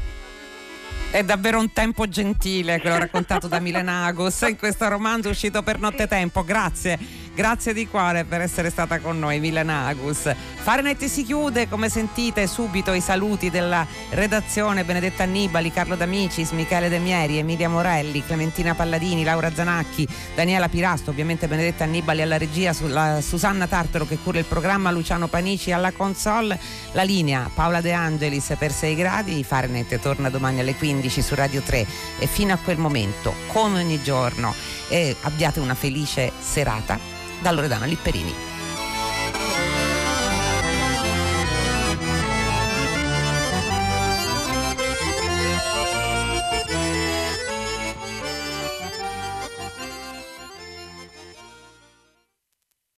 è 1.10 1.24
davvero 1.24 1.58
un 1.58 1.72
tempo 1.72 2.08
gentile 2.08 2.80
quello 2.80 2.98
raccontato 2.98 3.48
da 3.48 3.58
Milena 3.58 4.04
Agus 4.04 4.42
in 4.42 4.56
questo 4.56 4.88
romanzo 4.88 5.28
uscito 5.28 5.62
per 5.62 5.80
nottetempo. 5.80 6.44
Grazie. 6.44 7.19
Grazie 7.40 7.72
di 7.72 7.88
cuore 7.88 8.26
per 8.26 8.42
essere 8.42 8.68
stata 8.68 8.98
con 8.98 9.18
noi, 9.18 9.40
Milena 9.40 9.86
Agus. 9.86 10.30
Farenet 10.56 11.06
si 11.06 11.24
chiude, 11.24 11.70
come 11.70 11.88
sentite, 11.88 12.46
subito 12.46 12.92
i 12.92 13.00
saluti 13.00 13.48
della 13.48 13.86
redazione 14.10 14.84
Benedetta 14.84 15.22
Annibali, 15.22 15.72
Carlo 15.72 15.96
D'Amicis, 15.96 16.50
Michele 16.50 16.90
De 16.90 16.98
Mieri, 16.98 17.38
Emilia 17.38 17.70
Morelli, 17.70 18.22
Clementina 18.22 18.74
Palladini, 18.74 19.24
Laura 19.24 19.50
Zanacchi, 19.54 20.06
Daniela 20.34 20.68
Pirasto, 20.68 21.08
ovviamente 21.08 21.48
Benedetta 21.48 21.84
Annibali 21.84 22.20
alla 22.20 22.36
regia, 22.36 22.74
Susanna 22.74 23.66
Tartaro 23.66 24.04
che 24.04 24.18
cura 24.18 24.38
il 24.38 24.44
programma, 24.44 24.90
Luciano 24.90 25.26
Panici 25.26 25.72
alla 25.72 25.92
console, 25.92 26.60
la 26.92 27.04
linea 27.04 27.50
Paola 27.54 27.80
De 27.80 27.92
Angelis 27.92 28.54
per 28.58 28.70
6 28.70 28.94
gradi, 28.94 29.42
Farenet 29.44 29.98
torna 29.98 30.28
domani 30.28 30.60
alle 30.60 30.74
15 30.74 31.22
su 31.22 31.34
Radio 31.34 31.62
3 31.62 31.86
e 32.18 32.26
fino 32.26 32.52
a 32.52 32.58
quel 32.62 32.76
momento, 32.76 33.32
come 33.46 33.80
ogni 33.80 34.02
giorno, 34.02 34.54
eh, 34.88 35.16
abbiate 35.22 35.58
una 35.58 35.74
felice 35.74 36.30
serata 36.38 37.20
da 37.42 37.52
Loredana 37.52 37.86
Lipperini. 37.86 38.49